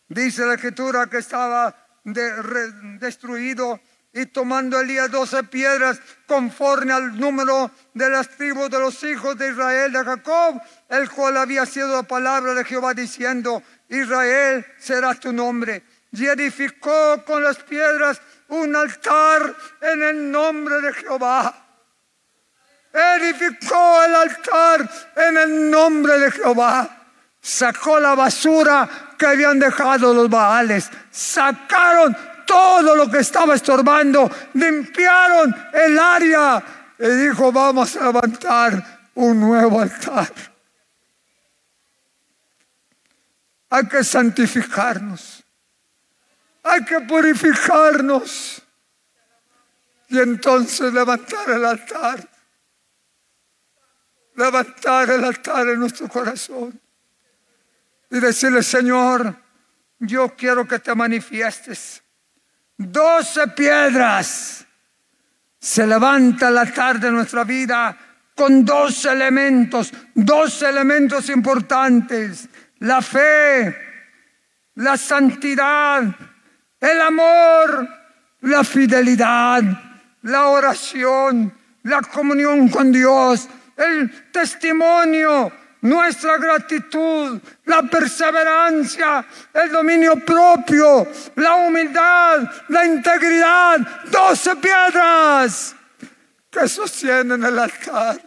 Dice 0.08 0.46
la 0.46 0.54
escritura 0.54 1.08
que 1.08 1.18
estaba 1.18 1.76
destruido 3.00 3.80
y 4.18 4.26
tomando 4.26 4.80
Elías 4.80 5.12
doce 5.12 5.44
piedras 5.44 6.00
conforme 6.26 6.92
al 6.92 7.20
número 7.20 7.70
de 7.94 8.10
las 8.10 8.28
tribus 8.30 8.68
de 8.68 8.80
los 8.80 9.04
hijos 9.04 9.38
de 9.38 9.50
Israel 9.52 9.92
de 9.92 10.04
Jacob, 10.04 10.60
el 10.90 11.08
cual 11.12 11.38
había 11.38 11.68
sido 11.68 11.96
la 11.96 12.02
palabra 12.02 12.56
de 12.56 12.66
Jehová 12.66 12.96
diciendo, 12.96 13.62
Israel 13.88 14.66
será 14.80 15.14
tu 15.14 15.32
nombre. 15.32 15.84
Y 16.12 16.26
edificó 16.26 17.24
con 17.26 17.44
las 17.44 17.58
piedras 17.58 18.20
un 18.48 18.76
altar 18.76 19.56
en 19.82 20.02
el 20.02 20.32
nombre 20.32 20.82
de 20.82 20.94
Jehová. 20.94 21.54
Edificó 22.92 24.04
el 24.04 24.16
altar 24.16 24.90
en 25.16 25.38
el 25.38 25.70
nombre 25.70 26.18
de 26.18 26.32
Jehová. 26.32 26.90
Sacó 27.40 28.00
la 28.00 28.16
basura 28.16 28.90
que 29.16 29.28
habían 29.28 29.60
dejado 29.60 30.12
los 30.12 30.28
baales. 30.28 30.90
Sacaron 31.12 32.18
todo 32.48 32.96
lo 32.96 33.08
que 33.12 33.20
estaba 33.20 33.54
estorbando. 33.54 34.32
Limpiaron 34.54 35.56
el 35.74 36.00
área. 36.00 36.64
Y 36.98 37.08
dijo, 37.08 37.52
vamos 37.52 37.96
a 37.96 38.06
levantar 38.06 39.12
un 39.14 39.40
nuevo 39.40 39.80
altar. 39.80 40.34
Hay 43.70 43.88
que 43.88 44.04
santificarnos. 44.04 45.44
Hay 46.64 46.84
que 46.86 47.02
purificarnos. 47.02 48.64
Y 50.10 50.20
entonces 50.20 50.92
levantar 50.94 51.50
el 51.50 51.66
altar. 51.66 52.28
Levantar 54.36 55.10
el 55.12 55.24
altar 55.24 55.68
en 55.68 55.80
nuestro 55.80 56.08
corazón. 56.08 56.80
Y 58.10 58.20
decirle, 58.20 58.64
Señor, 58.64 59.36
yo 60.00 60.34
quiero 60.36 60.68
que 60.68 60.80
te 60.80 60.96
manifiestes. 60.96 62.02
Doce 62.78 63.48
piedras. 63.50 64.66
Se 65.60 65.86
levanta 65.86 66.50
el 66.50 66.58
altar 66.58 67.00
de 67.00 67.12
nuestra 67.12 67.44
vida 67.44 67.98
con 68.36 68.64
dos 68.64 69.06
elementos, 69.06 69.92
dos 70.14 70.62
elementos 70.62 71.30
importantes 71.30 72.48
la 72.80 73.02
fe, 73.02 73.76
la 74.76 74.98
santidad, 74.98 76.04
el 76.80 77.02
amor, 77.02 77.88
la 78.42 78.64
fidelidad, 78.64 79.64
la 80.24 80.48
oración, 80.48 81.54
la 81.84 82.02
comunión 82.02 82.70
con 82.70 82.92
Dios, 82.92 83.50
el 83.76 84.32
testimonio, 84.32 85.52
nuestra 85.82 86.38
gratitud, 86.38 87.40
la 87.66 87.84
perseverancia, 87.84 89.26
el 89.54 89.72
dominio 89.72 90.16
propio, 90.26 91.08
la 91.36 91.56
humildad, 91.56 92.50
la 92.70 92.86
integridad, 92.86 93.80
doce 94.06 94.56
piedras 94.56 95.76
que 96.50 96.68
sostienen 96.68 97.44
el 97.44 97.60
altar. 97.60 98.20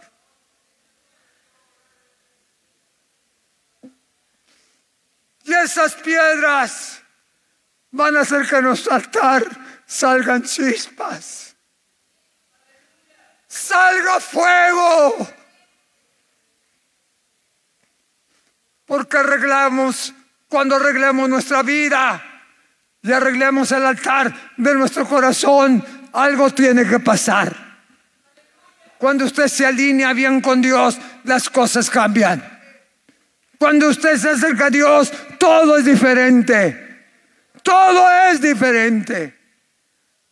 Y 5.43 5.53
esas 5.53 5.95
piedras 5.95 7.01
van 7.91 8.15
a 8.15 8.21
hacer 8.21 8.47
que 8.47 8.61
nuestro 8.61 8.93
altar 8.93 9.43
salgan 9.85 10.43
chispas. 10.43 11.55
Salga 13.47 14.19
fuego. 14.21 15.40
Porque 18.91 19.19
arreglamos, 19.19 20.13
cuando 20.49 20.75
arreglemos 20.75 21.29
nuestra 21.29 21.63
vida 21.63 22.21
y 23.01 23.09
arreglemos 23.09 23.71
el 23.71 23.85
altar 23.85 24.51
de 24.57 24.75
nuestro 24.75 25.07
corazón, 25.07 25.81
algo 26.11 26.49
tiene 26.49 26.85
que 26.85 26.99
pasar. 26.99 27.55
Cuando 28.97 29.23
usted 29.23 29.47
se 29.47 29.65
alinea 29.65 30.11
bien 30.11 30.41
con 30.41 30.61
Dios, 30.61 30.99
las 31.23 31.49
cosas 31.49 31.89
cambian. 31.89 32.43
Cuando 33.57 33.87
usted 33.87 34.17
se 34.17 34.31
acerca 34.31 34.65
a 34.65 34.69
Dios, 34.69 35.09
todo 35.39 35.77
es 35.77 35.85
diferente. 35.85 37.05
Todo 37.63 38.05
es 38.29 38.41
diferente. 38.41 39.39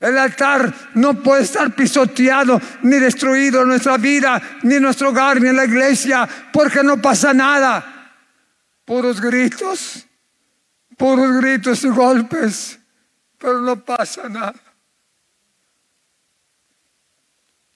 El 0.01 0.17
altar 0.17 0.73
no 0.95 1.13
puede 1.23 1.43
estar 1.43 1.73
pisoteado 1.73 2.61
ni 2.81 2.97
destruido 2.97 3.61
en 3.61 3.69
nuestra 3.69 3.95
vida, 3.95 4.41
ni 4.63 4.75
en 4.75 4.83
nuestro 4.83 5.11
hogar, 5.11 5.39
ni 5.39 5.47
en 5.47 5.55
la 5.55 5.63
iglesia, 5.63 6.27
porque 6.51 6.83
no 6.83 7.01
pasa 7.01 7.33
nada. 7.33 7.98
Puros 8.89 9.21
gritos, 9.21 10.07
puros 10.97 11.37
gritos 11.43 11.83
y 11.83 11.89
golpes, 11.89 12.79
pero 13.37 13.61
no 13.61 13.85
pasa 13.85 14.27
nada. 14.27 14.59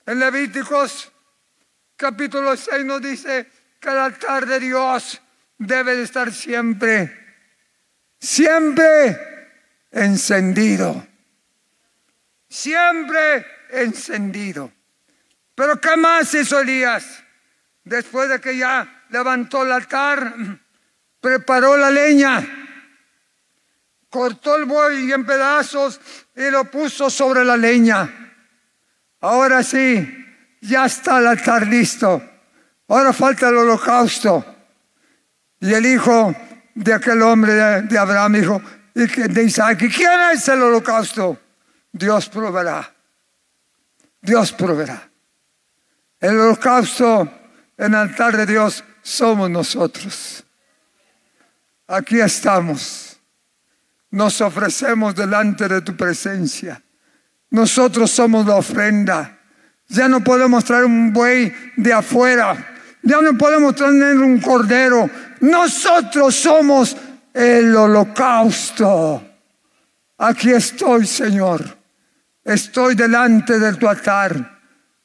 En 0.07 0.17
Levíticos 0.17 1.11
capítulo 1.95 2.57
6 2.57 2.83
nos 2.83 2.99
dice 2.99 3.47
que 3.79 3.89
el 3.89 3.97
altar 3.99 4.47
de 4.47 4.59
Dios 4.59 5.21
debe 5.59 5.97
de 5.97 6.01
estar 6.01 6.33
siempre, 6.33 7.15
siempre 8.19 9.51
encendido. 9.91 11.05
Siempre 12.49 13.45
encendido. 13.69 14.73
Pero 15.53 15.79
¿qué 15.79 15.95
más 15.95 16.33
hizo 16.33 16.59
Elías? 16.59 17.23
Después 17.83 18.29
de 18.29 18.41
que 18.41 18.57
ya 18.57 19.05
levantó 19.09 19.61
el 19.61 19.73
altar, 19.73 20.62
preparó 21.23 21.77
la 21.77 21.89
leña, 21.89 22.45
cortó 24.09 24.57
el 24.57 24.65
buey 24.65 25.09
en 25.09 25.25
pedazos 25.25 26.01
y 26.35 26.49
lo 26.51 26.69
puso 26.69 27.09
sobre 27.09 27.45
la 27.45 27.55
leña. 27.55 28.35
Ahora 29.21 29.63
sí, 29.63 30.05
ya 30.59 30.85
está 30.85 31.19
el 31.19 31.27
altar 31.27 31.65
listo. 31.65 32.21
Ahora 32.89 33.13
falta 33.13 33.47
el 33.47 33.55
holocausto. 33.55 34.45
Y 35.61 35.73
el 35.73 35.85
hijo 35.85 36.35
de 36.75 36.93
aquel 36.93 37.21
hombre 37.21 37.53
de, 37.53 37.97
Abraham 37.97 38.33
dijo, 38.33 38.61
de 38.93 39.43
Isaac, 39.43 39.77
quién 39.95 40.19
es 40.33 40.45
el 40.49 40.61
holocausto? 40.61 41.39
Dios 41.89 42.27
proveerá. 42.27 42.93
Dios 44.21 44.51
proveerá. 44.51 45.09
El 46.19 46.37
holocausto 46.37 47.31
en 47.77 47.93
el 47.93 47.95
altar 47.95 48.35
de 48.35 48.45
Dios 48.45 48.83
somos 49.01 49.49
nosotros. 49.49 50.43
Aquí 51.87 52.19
estamos. 52.19 53.19
Nos 54.11 54.39
ofrecemos 54.41 55.15
delante 55.15 55.67
de 55.67 55.81
tu 55.81 55.95
presencia. 55.95 56.81
Nosotros 57.49 58.11
somos 58.11 58.45
la 58.45 58.55
ofrenda. 58.55 59.39
Ya 59.87 60.07
no 60.07 60.23
podemos 60.23 60.63
traer 60.63 60.85
un 60.85 61.11
buey 61.11 61.53
de 61.77 61.93
afuera. 61.93 62.55
Ya 63.01 63.21
no 63.21 63.37
podemos 63.37 63.75
traer 63.75 64.17
un 64.17 64.39
cordero. 64.39 65.09
Nosotros 65.41 66.35
somos 66.35 66.95
el 67.33 67.75
holocausto. 67.75 69.23
Aquí 70.17 70.51
estoy, 70.51 71.05
Señor. 71.05 71.77
Estoy 72.43 72.95
delante 72.95 73.59
de 73.59 73.73
tu 73.75 73.87
altar. 73.87 74.61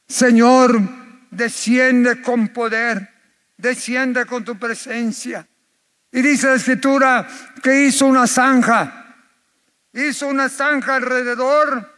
Señor, 0.06 0.80
desciende 1.30 2.22
con 2.22 2.48
poder, 2.48 3.08
desciende 3.56 4.24
con 4.26 4.44
tu 4.44 4.58
presencia. 4.58 5.46
Y 6.10 6.22
dice 6.22 6.46
la 6.46 6.54
escritura 6.54 7.28
que 7.62 7.82
hizo 7.82 8.06
una 8.06 8.26
zanja, 8.26 9.16
hizo 9.92 10.26
una 10.26 10.48
zanja 10.48 10.96
alrededor 10.96 11.94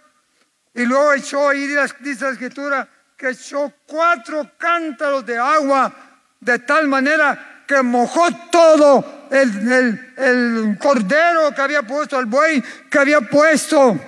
y 0.75 0.85
luego 0.85 1.13
echó, 1.13 1.53
y 1.53 1.67
dice 2.01 2.25
la 2.25 2.31
escritura, 2.31 2.89
que 3.17 3.31
echó 3.31 3.73
cuatro 3.87 4.53
cántaros 4.57 5.25
de 5.27 5.39
agua 5.39 5.93
de 6.41 6.59
tal 6.61 6.89
manera 6.89 7.65
que 7.67 7.83
mojó 7.83 8.29
todo 8.51 9.29
el, 9.31 9.73
el, 9.73 10.15
el 10.17 10.79
cordero 10.79 11.55
que 11.55 11.61
había 11.61 11.83
puesto, 11.83 12.19
el 12.19 12.27
buey 12.27 12.63
que 12.91 12.99
había 12.99 13.21
puesto. 13.21 13.99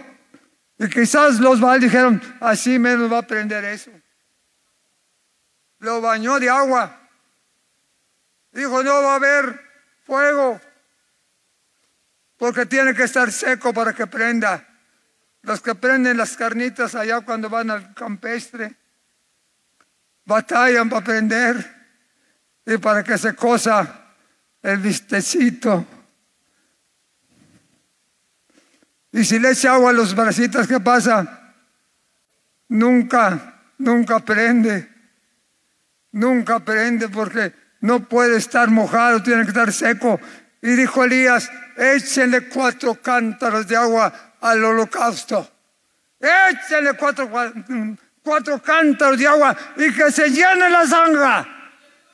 Y 0.78 0.88
quizás 0.88 1.38
los 1.38 1.60
Baal 1.60 1.78
dijeron, 1.78 2.20
así 2.40 2.78
menos 2.78 3.12
va 3.12 3.18
a 3.18 3.26
prender 3.26 3.64
eso. 3.66 3.92
Lo 5.78 6.00
bañó 6.00 6.40
de 6.40 6.48
agua. 6.50 6.98
Dijo, 8.50 8.82
no 8.82 9.02
va 9.02 9.12
a 9.12 9.16
haber 9.16 9.71
fuego, 10.04 10.60
porque 12.36 12.66
tiene 12.66 12.94
que 12.94 13.04
estar 13.04 13.30
seco 13.30 13.72
para 13.72 13.92
que 13.92 14.06
prenda. 14.06 14.68
Los 15.42 15.60
que 15.60 15.74
prenden 15.74 16.16
las 16.16 16.36
carnitas 16.36 16.94
allá 16.94 17.20
cuando 17.20 17.48
van 17.48 17.70
al 17.70 17.94
campestre, 17.94 18.76
batallan 20.24 20.88
para 20.88 21.04
prender 21.04 21.82
y 22.64 22.78
para 22.78 23.02
que 23.02 23.18
se 23.18 23.34
cosa 23.34 24.14
el 24.62 24.78
vistecito. 24.78 25.84
Y 29.10 29.24
si 29.24 29.38
le 29.38 29.50
echa 29.50 29.74
agua 29.74 29.90
a 29.90 29.92
los 29.92 30.14
bracitos, 30.14 30.66
¿qué 30.66 30.80
pasa? 30.80 31.54
Nunca, 32.68 33.60
nunca 33.78 34.20
prende. 34.20 34.90
Nunca 36.12 36.60
prende 36.60 37.08
porque 37.08 37.61
no 37.82 38.08
puede 38.08 38.36
estar 38.36 38.70
mojado, 38.70 39.22
tiene 39.22 39.42
que 39.42 39.48
estar 39.48 39.72
seco. 39.72 40.20
Y 40.62 40.70
dijo 40.70 41.02
Elías, 41.04 41.50
échenle 41.76 42.48
cuatro 42.48 42.94
cántaros 42.94 43.66
de 43.66 43.76
agua 43.76 44.12
al 44.40 44.64
holocausto. 44.64 45.50
Échenle 46.20 46.94
cuatro, 46.94 47.28
cuatro 48.22 48.62
cántaros 48.62 49.18
de 49.18 49.26
agua 49.26 49.56
y 49.76 49.92
que 49.92 50.12
se 50.12 50.30
llene 50.30 50.70
la 50.70 50.86
zanja. 50.86 51.48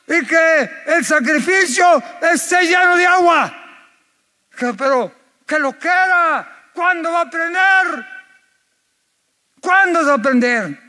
Y 0.07 0.25
que 0.25 0.71
el 0.87 1.05
sacrificio 1.05 2.03
esté 2.33 2.63
lleno 2.63 2.97
de 2.97 3.07
agua. 3.07 3.55
pero 4.79 5.13
que 5.47 5.59
lo 5.59 5.75
quiera. 5.75 6.71
¿Cuándo 6.73 7.13
va 7.13 7.19
a 7.19 7.23
aprender? 7.23 8.07
¿Cuándo 9.61 10.07
va 10.07 10.13
a 10.13 10.15
aprender? 10.15 10.81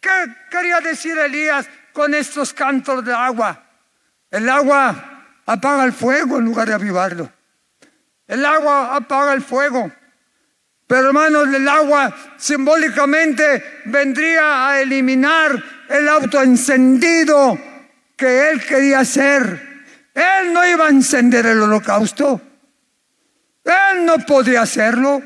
¿Qué 0.00 0.36
quería 0.48 0.80
decir 0.80 1.18
Elías 1.18 1.68
con 1.92 2.14
estos 2.14 2.52
cantos 2.52 3.04
de 3.04 3.12
agua? 3.12 3.65
El 4.30 4.48
agua 4.48 5.24
apaga 5.46 5.84
el 5.84 5.92
fuego 5.92 6.38
en 6.38 6.44
lugar 6.44 6.68
de 6.68 6.74
avivarlo. 6.74 7.32
El 8.26 8.44
agua 8.44 8.96
apaga 8.96 9.32
el 9.34 9.42
fuego. 9.42 9.90
Pero 10.86 11.08
hermanos, 11.08 11.48
el 11.54 11.68
agua 11.68 12.14
simbólicamente 12.36 13.82
vendría 13.86 14.68
a 14.68 14.80
eliminar 14.80 15.62
el 15.88 16.08
auto 16.08 16.42
encendido 16.42 17.58
que 18.16 18.50
él 18.50 18.64
quería 18.64 19.00
hacer. 19.00 19.84
Él 20.14 20.52
no 20.52 20.66
iba 20.66 20.86
a 20.86 20.90
encender 20.90 21.46
el 21.46 21.60
holocausto. 21.60 22.40
Él 23.64 24.04
no 24.04 24.18
podía 24.18 24.62
hacerlo. 24.62 25.22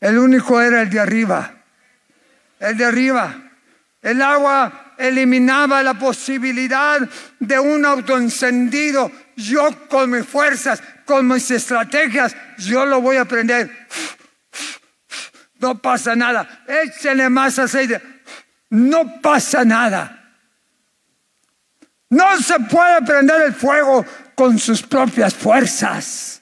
El 0.00 0.18
único 0.18 0.60
era 0.60 0.82
el 0.82 0.90
de 0.90 1.00
arriba. 1.00 1.54
El 2.60 2.76
de 2.76 2.84
arriba. 2.84 3.34
El 4.02 4.22
agua 4.22 4.87
eliminaba 4.98 5.82
la 5.82 5.94
posibilidad 5.94 7.00
de 7.38 7.58
un 7.58 7.84
autoencendido. 7.86 9.10
Yo 9.36 9.88
con 9.88 10.10
mis 10.10 10.26
fuerzas, 10.26 10.82
con 11.04 11.26
mis 11.28 11.50
estrategias, 11.50 12.36
yo 12.58 12.84
lo 12.84 13.00
voy 13.00 13.16
a 13.16 13.22
aprender. 13.22 13.70
No 15.60 15.78
pasa 15.78 16.14
nada. 16.14 16.64
Échale 16.66 17.28
más 17.28 17.58
aceite. 17.58 18.02
No 18.70 19.20
pasa 19.20 19.64
nada. 19.64 20.14
No 22.10 22.36
se 22.38 22.58
puede 22.60 23.02
prender 23.02 23.42
el 23.42 23.54
fuego 23.54 24.04
con 24.34 24.58
sus 24.58 24.82
propias 24.82 25.34
fuerzas. 25.34 26.37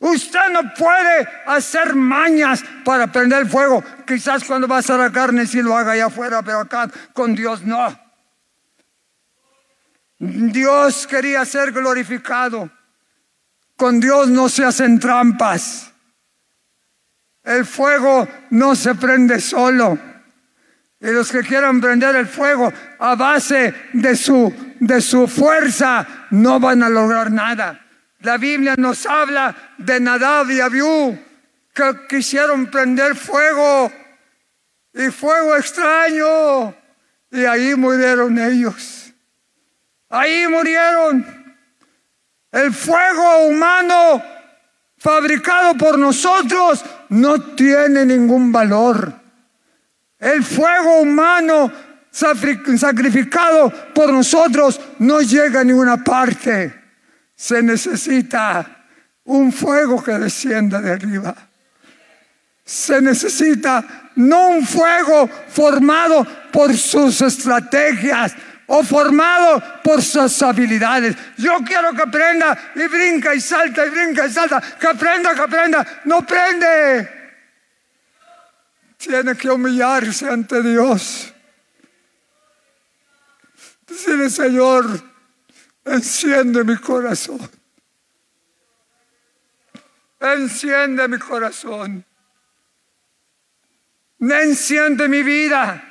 Usted 0.00 0.48
no 0.50 0.72
puede 0.74 1.28
hacer 1.46 1.94
mañas 1.94 2.64
para 2.84 3.12
prender 3.12 3.46
fuego. 3.46 3.84
Quizás 4.06 4.44
cuando 4.44 4.66
va 4.66 4.78
a 4.78 4.96
la 4.96 5.12
carne 5.12 5.46
sí 5.46 5.60
lo 5.60 5.76
haga 5.76 5.92
allá 5.92 6.06
afuera, 6.06 6.42
pero 6.42 6.60
acá 6.60 6.90
con 7.12 7.34
Dios 7.34 7.62
no. 7.62 7.98
Dios 10.18 11.06
quería 11.06 11.44
ser 11.44 11.72
glorificado. 11.72 12.70
Con 13.76 14.00
Dios 14.00 14.28
no 14.28 14.48
se 14.48 14.64
hacen 14.64 14.98
trampas. 14.98 15.92
El 17.44 17.66
fuego 17.66 18.26
no 18.50 18.74
se 18.74 18.94
prende 18.94 19.38
solo. 19.38 19.98
Y 20.98 21.10
los 21.10 21.30
que 21.30 21.40
quieran 21.40 21.78
prender 21.78 22.16
el 22.16 22.26
fuego 22.26 22.72
a 22.98 23.14
base 23.16 23.74
de 23.92 24.16
su, 24.16 24.54
de 24.80 25.00
su 25.02 25.28
fuerza 25.28 26.06
no 26.30 26.58
van 26.58 26.82
a 26.82 26.88
lograr 26.88 27.30
nada. 27.30 27.86
La 28.20 28.36
Biblia 28.36 28.74
nos 28.76 29.06
habla 29.06 29.74
de 29.78 29.98
Nadab 29.98 30.50
y 30.50 30.60
Abiú 30.60 31.18
que 31.72 32.06
quisieron 32.08 32.66
prender 32.70 33.16
fuego 33.16 33.90
y 34.92 35.10
fuego 35.10 35.56
extraño 35.56 36.74
y 37.30 37.44
ahí 37.44 37.74
murieron 37.76 38.38
ellos. 38.38 39.12
Ahí 40.08 40.46
murieron. 40.48 41.24
El 42.50 42.72
fuego 42.74 43.46
humano 43.46 44.22
fabricado 44.98 45.76
por 45.78 45.98
nosotros 45.98 46.84
no 47.10 47.40
tiene 47.54 48.04
ningún 48.04 48.50
valor. 48.52 49.14
El 50.18 50.42
fuego 50.44 51.00
humano 51.00 51.72
sacrificado 52.10 53.70
por 53.94 54.12
nosotros 54.12 54.80
no 54.98 55.22
llega 55.22 55.60
a 55.60 55.64
ninguna 55.64 56.02
parte. 56.02 56.79
Se 57.40 57.62
necesita 57.62 58.84
un 59.24 59.50
fuego 59.50 60.04
que 60.04 60.12
descienda 60.12 60.78
de 60.78 60.92
arriba. 60.92 61.34
Se 62.62 63.00
necesita 63.00 64.10
no 64.16 64.48
un 64.48 64.66
fuego 64.66 65.26
formado 65.48 66.26
por 66.52 66.76
sus 66.76 67.22
estrategias 67.22 68.34
o 68.66 68.84
formado 68.84 69.62
por 69.82 70.02
sus 70.02 70.42
habilidades. 70.42 71.16
Yo 71.38 71.56
quiero 71.64 71.94
que 71.94 72.02
aprenda 72.02 72.58
y 72.74 72.86
brinca 72.86 73.34
y 73.34 73.40
salta 73.40 73.86
y 73.86 73.88
brinca 73.88 74.26
y 74.26 74.30
salta. 74.30 74.60
Que 74.78 74.88
aprenda, 74.88 75.34
que 75.34 75.40
aprenda. 75.40 75.86
No 76.04 76.26
prende 76.26 77.08
tiene 78.98 79.34
que 79.34 79.48
humillarse 79.48 80.28
ante 80.28 80.62
Dios. 80.62 81.32
Decirle, 83.86 84.28
Señor, 84.28 85.09
enciende 85.84 86.64
mi 86.64 86.76
corazón. 86.76 87.50
Enciende 90.20 91.08
mi 91.08 91.18
corazón. 91.18 92.04
Enciende 94.20 95.08
mi 95.08 95.22
vida. 95.22 95.82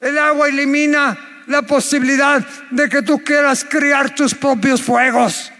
El 0.00 0.18
agua 0.18 0.48
elimina 0.48 1.44
la 1.46 1.62
posibilidad 1.62 2.46
de 2.70 2.88
que 2.88 3.02
tú 3.02 3.22
quieras 3.24 3.64
crear 3.64 4.14
tus 4.14 4.34
propios 4.34 4.82
fuegos. 4.82 5.50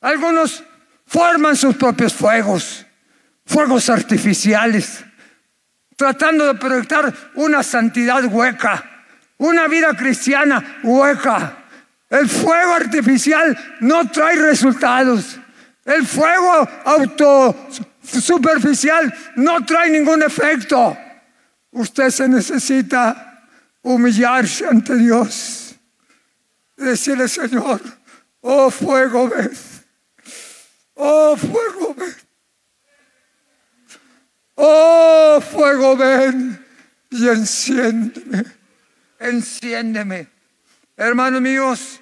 Algunos 0.00 0.64
forman 1.06 1.56
sus 1.56 1.76
propios 1.76 2.14
fuegos, 2.14 2.86
fuegos 3.44 3.88
artificiales 3.90 5.04
tratando 6.02 6.46
de 6.46 6.54
proyectar 6.54 7.14
una 7.34 7.62
santidad 7.62 8.24
hueca, 8.24 9.06
una 9.38 9.68
vida 9.68 9.94
cristiana 9.96 10.80
hueca. 10.82 11.58
El 12.12 12.28
fuego 12.28 12.74
artificial 12.74 13.58
no 13.80 14.06
trae 14.10 14.36
resultados. 14.36 15.38
El 15.82 16.06
fuego 16.06 16.68
auto 16.84 17.68
superficial 18.02 19.12
no 19.36 19.64
trae 19.64 19.88
ningún 19.88 20.22
efecto. 20.22 20.94
Usted 21.70 22.10
se 22.10 22.28
necesita 22.28 23.48
humillarse 23.80 24.66
ante 24.68 24.94
Dios 24.96 25.74
decirle, 26.76 27.28
Señor, 27.28 27.80
oh 28.42 28.70
fuego, 28.70 29.30
ven. 29.30 29.50
Oh 30.96 31.34
fuego, 31.34 31.94
ven. 31.94 32.14
Oh 34.56 35.40
fuego, 35.40 35.96
ven 35.96 36.62
y 37.08 37.26
enciéndeme. 37.26 38.44
Enciéndeme. 39.18 40.28
Hermanos 40.94 41.40
míos, 41.40 42.01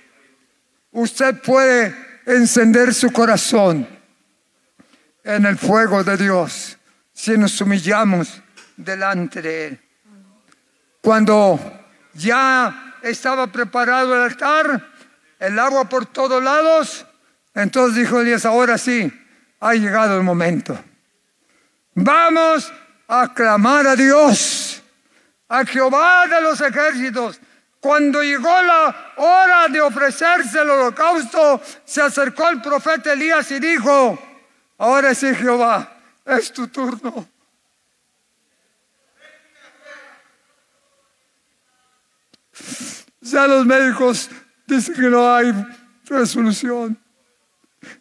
usted 0.93 1.41
puede 1.41 1.95
encender 2.27 2.95
su 2.95 3.13
corazón 3.13 3.89
en 5.25 5.47
el 5.47 5.59
fuego 5.59 6.03
de 6.05 6.17
Dios 6.17 6.77
si 7.13 7.37
nos 7.37 7.61
humillamos 7.61 8.41
delante 8.77 9.43
de 9.43 9.67
Él. 9.67 9.81
Cuando 11.01 11.59
ya 12.15 12.97
estaba 13.03 13.47
preparado 13.47 14.15
el 14.15 14.23
altar, 14.23 14.87
el 15.39 15.59
agua 15.59 15.89
por 15.89 16.07
todos 16.07 16.43
lados, 16.43 17.07
entonces 17.55 17.97
dijo 17.97 18.21
Elías, 18.21 18.45
ahora 18.45 18.79
sí, 18.79 19.13
ha 19.61 19.75
llegado 19.75 20.17
el 20.17 20.23
momento. 20.23 20.79
Vamos 21.95 22.73
a 23.09 23.33
clamar 23.35 23.87
a 23.87 23.97
Dios, 23.97 24.83
a 25.49 25.65
Jehová 25.65 26.27
de 26.27 26.41
los 26.41 26.61
ejércitos, 26.61 27.41
Cuando 27.81 28.23
llegó 28.23 28.63
la 28.63 29.15
hora 29.17 29.69
de 29.69 29.81
ofrecerse 29.81 30.61
el 30.61 30.69
holocausto, 30.69 31.63
se 31.85 32.03
acercó 32.03 32.51
el 32.51 32.61
profeta 32.61 33.15
Elías 33.15 33.51
y 33.51 33.59
dijo, 33.59 34.19
ahora 34.77 35.15
sí 35.15 35.35
Jehová, 35.35 35.91
es 36.27 36.53
tu 36.53 36.69
turno. 36.69 37.27
Ya 43.23 43.47
los 43.47 43.65
médicos 43.65 44.29
dicen 44.67 44.95
que 44.95 45.03
no 45.03 45.35
hay 45.35 45.53
resolución. 46.05 46.99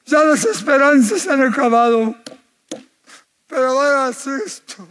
Ya 0.06 0.24
las 0.24 0.44
esperanzas 0.44 1.28
han 1.28 1.42
acabado. 1.42 2.16
Pero 3.48 3.68
ahora 3.68 4.08
haz 4.08 4.28
esto. 4.28 4.88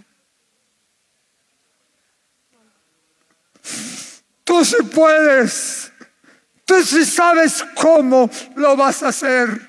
Tú 4.49 4.65
sí 4.65 4.83
puedes. 4.83 5.93
Tú 6.65 6.83
sí 6.83 7.05
sabes 7.05 7.63
cómo 7.75 8.31
lo 8.57 8.77
vas 8.79 9.03
a 9.03 9.09
hacer. 9.09 9.61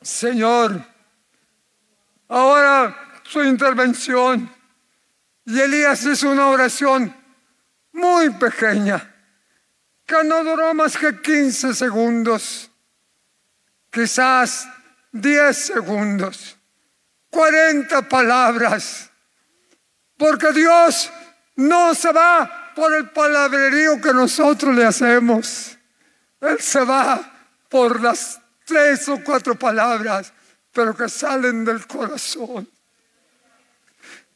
Señor, 0.00 0.80
ahora 2.28 3.20
su 3.24 3.42
intervención. 3.42 4.48
Y 5.44 5.58
Elías 5.58 6.04
hizo 6.04 6.30
una 6.30 6.46
oración 6.46 7.12
muy 7.90 8.30
pequeña, 8.30 9.12
que 10.06 10.22
no 10.22 10.44
duró 10.44 10.72
más 10.72 10.96
que 10.96 11.20
15 11.20 11.74
segundos, 11.74 12.70
quizás 13.90 14.68
10 15.10 15.56
segundos, 15.56 16.56
40 17.30 18.08
palabras, 18.08 19.10
porque 20.16 20.52
Dios 20.52 21.10
no 21.56 21.96
se 21.96 22.12
va 22.12 22.61
por 22.74 22.94
el 22.94 23.10
palabrerío 23.10 24.00
que 24.00 24.12
nosotros 24.12 24.74
le 24.74 24.84
hacemos, 24.84 25.76
Él 26.40 26.60
se 26.60 26.84
va 26.84 27.20
por 27.68 28.00
las 28.00 28.40
tres 28.64 29.08
o 29.08 29.22
cuatro 29.22 29.58
palabras, 29.58 30.32
pero 30.72 30.96
que 30.96 31.08
salen 31.08 31.64
del 31.64 31.86
corazón, 31.86 32.68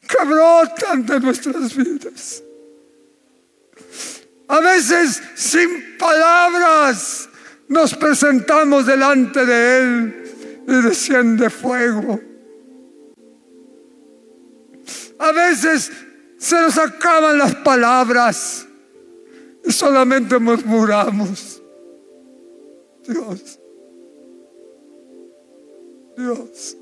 que 0.07 0.25
brotan 0.25 1.05
de 1.05 1.19
nuestras 1.19 1.75
vidas. 1.75 2.43
A 4.47 4.59
veces 4.59 5.21
sin 5.35 5.97
palabras 5.97 7.29
nos 7.67 7.93
presentamos 7.95 8.85
delante 8.85 9.45
de 9.45 9.77
Él 9.77 10.63
y 10.67 10.81
desciende 10.81 11.49
fuego. 11.49 12.21
A 15.19 15.31
veces 15.31 15.91
se 16.37 16.55
nos 16.61 16.77
acaban 16.77 17.37
las 17.37 17.55
palabras. 17.55 18.67
Y 19.63 19.71
solamente 19.71 20.37
murmuramos. 20.39 21.61
Dios, 23.05 23.59
Dios, 26.15 26.77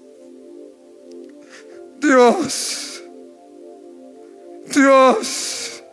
Dios, 2.00 3.04
Dios. 4.74 5.84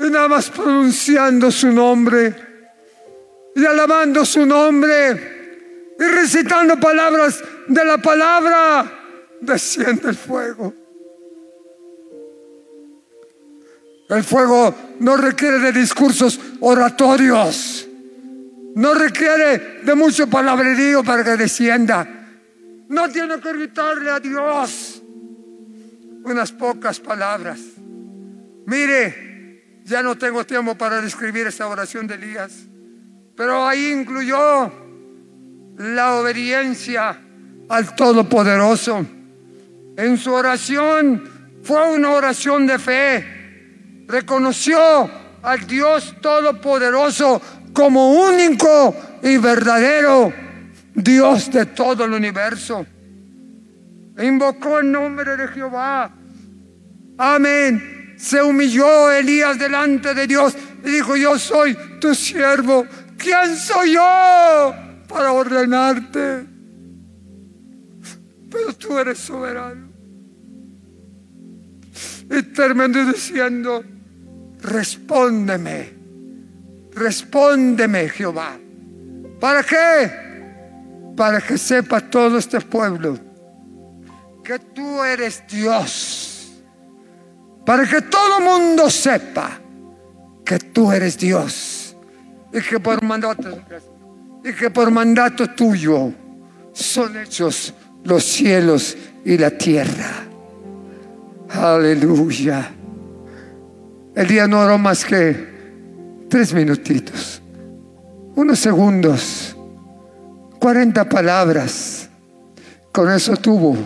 Y 0.00 0.10
nada 0.10 0.28
más 0.28 0.50
pronunciando 0.50 1.50
su 1.50 1.70
nombre. 1.70 2.34
Y 3.54 3.64
alabando 3.64 4.24
su 4.24 4.44
nombre. 4.46 5.94
Y 5.98 6.02
recitando 6.02 6.80
palabras 6.80 7.44
de 7.68 7.84
la 7.84 7.98
palabra, 7.98 9.38
desciende 9.40 10.08
el 10.08 10.16
fuego. 10.16 10.81
El 14.12 14.24
fuego 14.24 14.74
no 15.00 15.16
requiere 15.16 15.58
de 15.58 15.72
discursos 15.72 16.38
oratorios, 16.60 17.88
no 18.74 18.92
requiere 18.92 19.80
de 19.82 19.94
mucho 19.94 20.26
palabrerío 20.26 21.02
para 21.02 21.24
que 21.24 21.30
descienda. 21.30 22.06
No 22.88 23.08
tiene 23.08 23.40
que 23.40 23.52
gritarle 23.54 24.10
a 24.10 24.20
Dios 24.20 25.02
unas 26.24 26.52
pocas 26.52 27.00
palabras. 27.00 27.58
Mire, 28.66 29.80
ya 29.82 30.02
no 30.02 30.18
tengo 30.18 30.44
tiempo 30.44 30.74
para 30.74 31.00
describir 31.00 31.46
esta 31.46 31.66
oración 31.66 32.06
de 32.06 32.16
Elías, 32.16 32.52
pero 33.34 33.66
ahí 33.66 33.92
incluyó 33.92 34.70
la 35.78 36.16
obediencia 36.16 37.18
al 37.66 37.96
Todopoderoso. 37.96 39.06
En 39.96 40.18
su 40.18 40.34
oración 40.34 41.24
fue 41.62 41.94
una 41.94 42.10
oración 42.10 42.66
de 42.66 42.78
fe. 42.78 43.41
Reconoció 44.12 45.10
al 45.42 45.66
Dios 45.66 46.14
Todopoderoso 46.20 47.40
como 47.72 48.12
único 48.12 48.94
y 49.22 49.38
verdadero 49.38 50.32
Dios 50.94 51.50
de 51.50 51.66
todo 51.66 52.04
el 52.04 52.12
universo. 52.12 52.86
Invocó 54.18 54.80
el 54.80 54.92
nombre 54.92 55.36
de 55.36 55.48
Jehová. 55.48 56.14
Amén 57.16 58.02
se 58.22 58.40
humilló 58.40 59.10
Elías 59.10 59.58
delante 59.58 60.14
de 60.14 60.28
Dios 60.28 60.56
y 60.84 60.90
dijo, 60.90 61.16
yo 61.16 61.36
soy 61.36 61.76
tu 62.00 62.14
siervo. 62.14 62.86
¿Quién 63.16 63.56
soy 63.56 63.94
yo 63.94 64.74
para 65.08 65.32
ordenarte? 65.32 66.46
Pero 68.48 68.72
tú 68.74 68.96
eres 68.96 69.18
soberano. 69.18 69.88
Y 72.30 72.42
terminó 72.54 73.12
diciendo, 73.12 73.84
respóndeme, 74.62 75.92
respóndeme 76.92 78.08
Jehová. 78.08 78.58
¿Para 79.38 79.62
qué? 79.62 80.10
Para 81.16 81.40
que 81.40 81.58
sepa 81.58 82.00
todo 82.00 82.38
este 82.38 82.60
pueblo 82.60 83.18
que 84.42 84.58
tú 84.58 85.02
eres 85.04 85.42
Dios 85.48 86.32
para 87.64 87.86
que 87.86 88.02
todo 88.02 88.40
mundo 88.40 88.90
sepa 88.90 89.58
que 90.44 90.58
tú 90.58 90.90
eres 90.90 91.16
Dios 91.16 91.96
y 92.52 92.60
que 92.60 92.80
por 92.80 93.02
mandato 93.02 93.60
y 94.44 94.52
que 94.52 94.70
por 94.70 94.90
mandato 94.90 95.48
tuyo 95.50 96.12
son 96.72 97.16
hechos 97.18 97.72
los 98.04 98.24
cielos 98.24 98.96
y 99.24 99.38
la 99.38 99.50
tierra. 99.50 100.24
Aleluya. 101.50 102.81
El 104.14 104.26
día 104.26 104.46
no 104.46 104.62
duró 104.62 104.78
más 104.78 105.04
que 105.04 106.26
tres 106.28 106.52
minutitos, 106.52 107.42
unos 108.34 108.58
segundos, 108.58 109.56
cuarenta 110.58 111.08
palabras. 111.08 112.08
Con 112.92 113.10
eso 113.10 113.36
tuvo. 113.36 113.76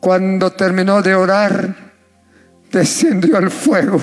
Cuando 0.00 0.52
terminó 0.52 1.00
de 1.00 1.14
orar, 1.14 1.74
descendió 2.70 3.38
al 3.38 3.50
fuego 3.50 4.00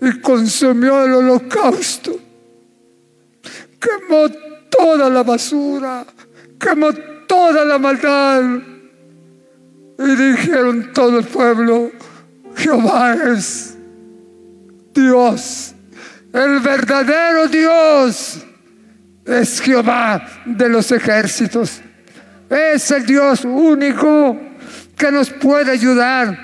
y 0.00 0.20
consumió 0.20 1.04
el 1.04 1.14
holocausto. 1.14 2.18
Quemó 3.80 4.28
toda 4.70 5.08
la 5.08 5.22
basura, 5.22 6.04
quemó 6.58 6.92
toda 7.26 7.64
la 7.64 7.78
maldad. 7.78 8.42
Y 9.98 10.16
dijeron 10.16 10.92
todo 10.92 11.18
el 11.20 11.24
pueblo, 11.24 11.90
Jehová 12.56 13.16
es 13.34 13.76
Dios, 14.92 15.74
el 16.32 16.60
verdadero 16.60 17.48
Dios 17.48 18.44
es 19.24 19.60
Jehová 19.60 20.26
de 20.44 20.68
los 20.68 20.90
ejércitos. 20.92 21.80
Es 22.50 22.90
el 22.90 23.06
Dios 23.06 23.44
único 23.44 24.38
que 24.96 25.10
nos 25.10 25.30
puede 25.30 25.72
ayudar. 25.72 26.38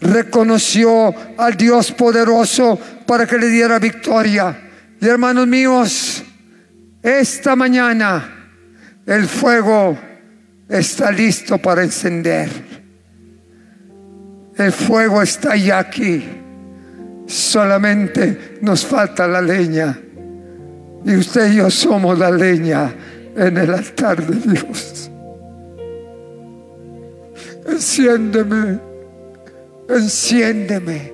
Reconoció 0.00 1.14
al 1.38 1.56
Dios 1.56 1.92
poderoso 1.92 2.78
para 3.06 3.26
que 3.26 3.38
le 3.38 3.48
diera 3.48 3.78
victoria. 3.78 4.70
Y 5.00 5.06
hermanos 5.06 5.46
míos, 5.46 6.22
esta 7.02 7.56
mañana 7.56 8.50
el 9.06 9.26
fuego 9.26 9.98
está 10.68 11.10
listo 11.10 11.58
para 11.58 11.82
encender. 11.82 12.81
El 14.56 14.72
fuego 14.72 15.22
está 15.22 15.56
ya 15.56 15.78
aquí. 15.78 16.24
Solamente 17.26 18.58
nos 18.60 18.84
falta 18.84 19.26
la 19.26 19.40
leña. 19.40 19.98
Y 21.04 21.16
usted 21.16 21.52
y 21.52 21.56
yo 21.56 21.70
somos 21.70 22.18
la 22.18 22.30
leña 22.30 22.92
en 23.36 23.56
el 23.56 23.74
altar 23.74 24.24
de 24.24 24.52
Dios. 24.52 25.10
Enciéndeme, 27.66 28.78
enciéndeme. 29.88 31.12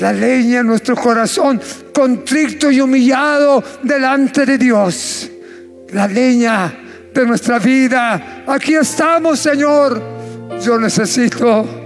La 0.00 0.12
leña 0.12 0.60
en 0.60 0.66
nuestro 0.66 0.94
corazón, 0.94 1.60
contrito 1.94 2.70
y 2.70 2.80
humillado 2.80 3.62
delante 3.82 4.44
de 4.44 4.58
Dios. 4.58 5.30
La 5.92 6.06
leña 6.06 6.72
de 7.14 7.26
nuestra 7.26 7.58
vida. 7.58 8.44
Aquí 8.46 8.74
estamos, 8.74 9.38
Señor. 9.38 10.02
Yo 10.62 10.78
necesito 10.78 11.85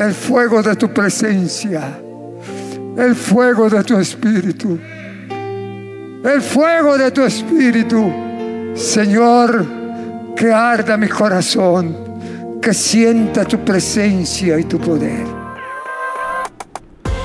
el 0.00 0.14
fuego 0.14 0.62
de 0.62 0.74
tu 0.76 0.88
presencia, 0.88 2.00
el 2.96 3.14
fuego 3.14 3.68
de 3.68 3.84
tu 3.84 3.98
espíritu, 3.98 4.78
el 6.24 6.40
fuego 6.40 6.96
de 6.96 7.10
tu 7.10 7.22
espíritu. 7.22 8.10
Señor, 8.74 9.66
que 10.34 10.50
arda 10.50 10.96
mi 10.96 11.08
corazón, 11.08 12.58
que 12.62 12.72
sienta 12.72 13.44
tu 13.44 13.58
presencia 13.62 14.58
y 14.58 14.64
tu 14.64 14.78
poder. 14.78 15.39